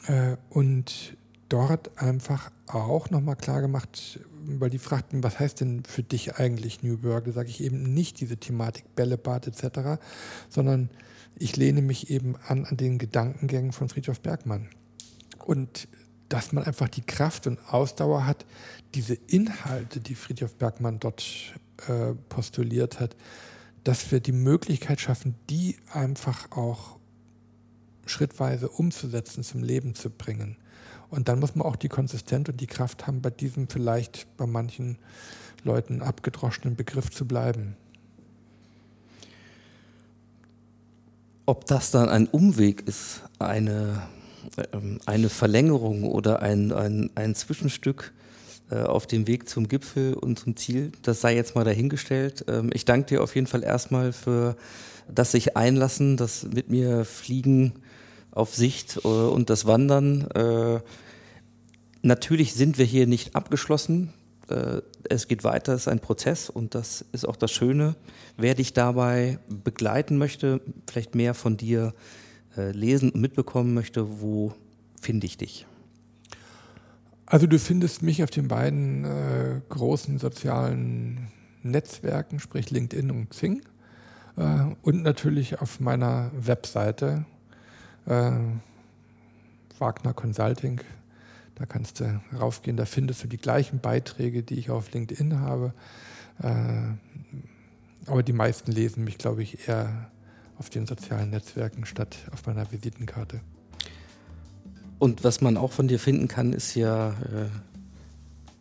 [0.06, 1.16] Äh, und
[1.48, 6.82] dort einfach auch nochmal klar gemacht, weil die fragten, was heißt denn für dich eigentlich
[6.82, 7.26] New Work?
[7.26, 10.02] Da sage ich eben nicht diese Thematik Bällebad etc.,
[10.48, 10.90] sondern
[11.36, 14.68] ich lehne mich eben an an den Gedankengängen von Friedhof Bergmann.
[15.44, 15.88] Und
[16.28, 18.44] dass man einfach die Kraft und Ausdauer hat,
[18.94, 21.24] diese Inhalte, die Friedhof Bergmann dort
[21.88, 23.16] äh, postuliert hat,
[23.84, 26.96] dass wir die Möglichkeit schaffen, die einfach auch
[28.06, 30.56] schrittweise umzusetzen, zum Leben zu bringen.
[31.10, 34.46] Und dann muss man auch die Konsistenz und die Kraft haben, bei diesem vielleicht bei
[34.46, 34.98] manchen
[35.62, 37.76] Leuten abgedroschenen Begriff zu bleiben.
[41.46, 44.02] Ob das dann ein Umweg ist, eine,
[44.72, 48.12] ähm, eine Verlängerung oder ein, ein, ein Zwischenstück,
[48.82, 50.92] auf dem Weg zum Gipfel und zum Ziel.
[51.02, 52.44] Das sei jetzt mal dahingestellt.
[52.48, 54.56] Ähm, ich danke dir auf jeden Fall erstmal für
[55.08, 57.74] das sich einlassen, das mit mir fliegen
[58.30, 60.30] auf Sicht äh, und das Wandern.
[60.30, 60.80] Äh,
[62.02, 64.12] natürlich sind wir hier nicht abgeschlossen.
[65.08, 67.96] Es geht weiter, es ist ein Prozess und das ist auch das Schöne.
[68.36, 71.94] Wer dich dabei begleiten möchte, vielleicht mehr von dir
[72.54, 74.52] lesen und mitbekommen möchte, wo
[75.00, 75.64] finde ich dich?
[77.26, 81.28] Also du findest mich auf den beiden äh, großen sozialen
[81.62, 83.62] Netzwerken, sprich LinkedIn und Xing.
[84.36, 87.24] Äh, und natürlich auf meiner Webseite
[88.06, 88.32] äh,
[89.78, 90.80] Wagner Consulting.
[91.54, 95.72] Da kannst du raufgehen, da findest du die gleichen Beiträge, die ich auf LinkedIn habe.
[96.42, 96.50] Äh,
[98.06, 100.10] aber die meisten lesen mich, glaube ich, eher
[100.58, 103.40] auf den sozialen Netzwerken statt auf meiner Visitenkarte.
[104.98, 107.48] Und was man auch von dir finden kann, ist ja äh,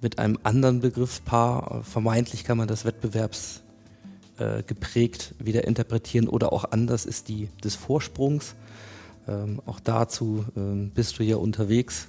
[0.02, 7.06] mit einem anderen Begriffspaar, vermeintlich kann man das wettbewerbsgeprägt äh, wieder interpretieren oder auch anders
[7.06, 8.56] ist die des Vorsprungs.
[9.28, 12.08] Ähm, auch dazu ähm, bist du ja unterwegs.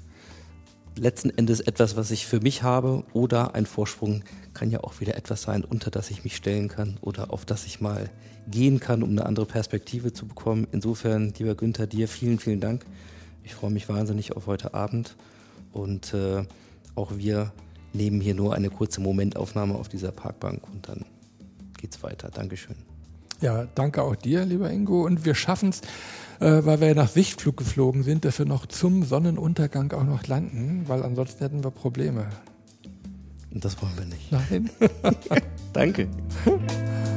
[0.97, 4.23] Letzten Endes etwas, was ich für mich habe oder ein Vorsprung
[4.53, 7.67] kann ja auch wieder etwas sein, unter das ich mich stellen kann oder auf das
[7.67, 8.11] ich mal
[8.49, 10.67] gehen kann, um eine andere Perspektive zu bekommen.
[10.71, 12.85] Insofern, lieber Günther, dir vielen, vielen Dank
[13.45, 15.17] ich freue mich wahnsinnig auf heute Abend
[15.73, 16.45] und äh,
[16.95, 17.53] auch wir
[17.93, 21.05] nehmen hier nur eine kurze Momentaufnahme auf dieser Parkbank und dann
[21.79, 22.31] geht's weiter.
[22.33, 22.77] Dankeschön.
[23.41, 25.05] Ja, danke auch dir, lieber Ingo.
[25.05, 25.83] Und wir schaffen es,
[26.41, 30.27] äh, weil wir ja nach Sichtflug geflogen sind, dass wir noch zum Sonnenuntergang auch noch
[30.27, 32.27] landen, weil ansonsten hätten wir Probleme.
[33.53, 34.33] Und das wollen wir nicht.
[34.33, 34.71] Nein.
[35.73, 36.09] danke.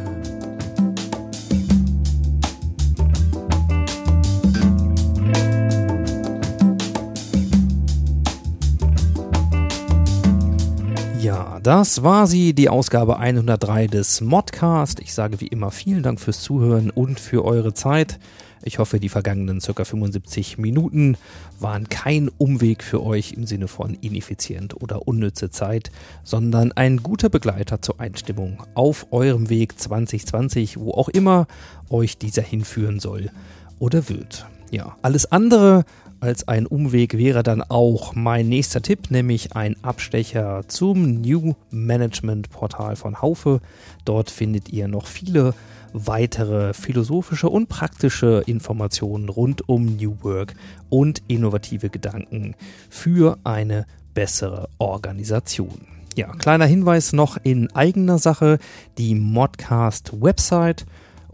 [11.68, 15.02] das war sie, die Ausgabe 103 des Modcast.
[15.02, 18.20] Ich sage wie immer vielen Dank fürs Zuhören und für eure Zeit.
[18.64, 19.84] Ich hoffe, die vergangenen ca.
[19.84, 21.18] 75 Minuten
[21.60, 25.92] waren kein Umweg für euch im Sinne von ineffizient oder unnütze Zeit,
[26.24, 31.48] sondern ein guter Begleiter zur Einstimmung auf eurem Weg 2020, wo auch immer
[31.90, 33.30] euch dieser hinführen soll
[33.78, 34.48] oder wird.
[34.72, 35.86] Ja, alles andere
[36.20, 42.50] als ein Umweg wäre dann auch mein nächster Tipp, nämlich ein Abstecher zum New Management
[42.50, 43.62] Portal von Haufe.
[44.04, 45.54] Dort findet ihr noch viele
[45.94, 50.56] weitere philosophische und praktische Informationen rund um New Work
[50.90, 52.56] und innovative Gedanken
[52.90, 55.88] für eine bessere Organisation.
[56.16, 58.58] Ja, kleiner Hinweis noch in eigener Sache,
[58.98, 60.88] die Modcast Website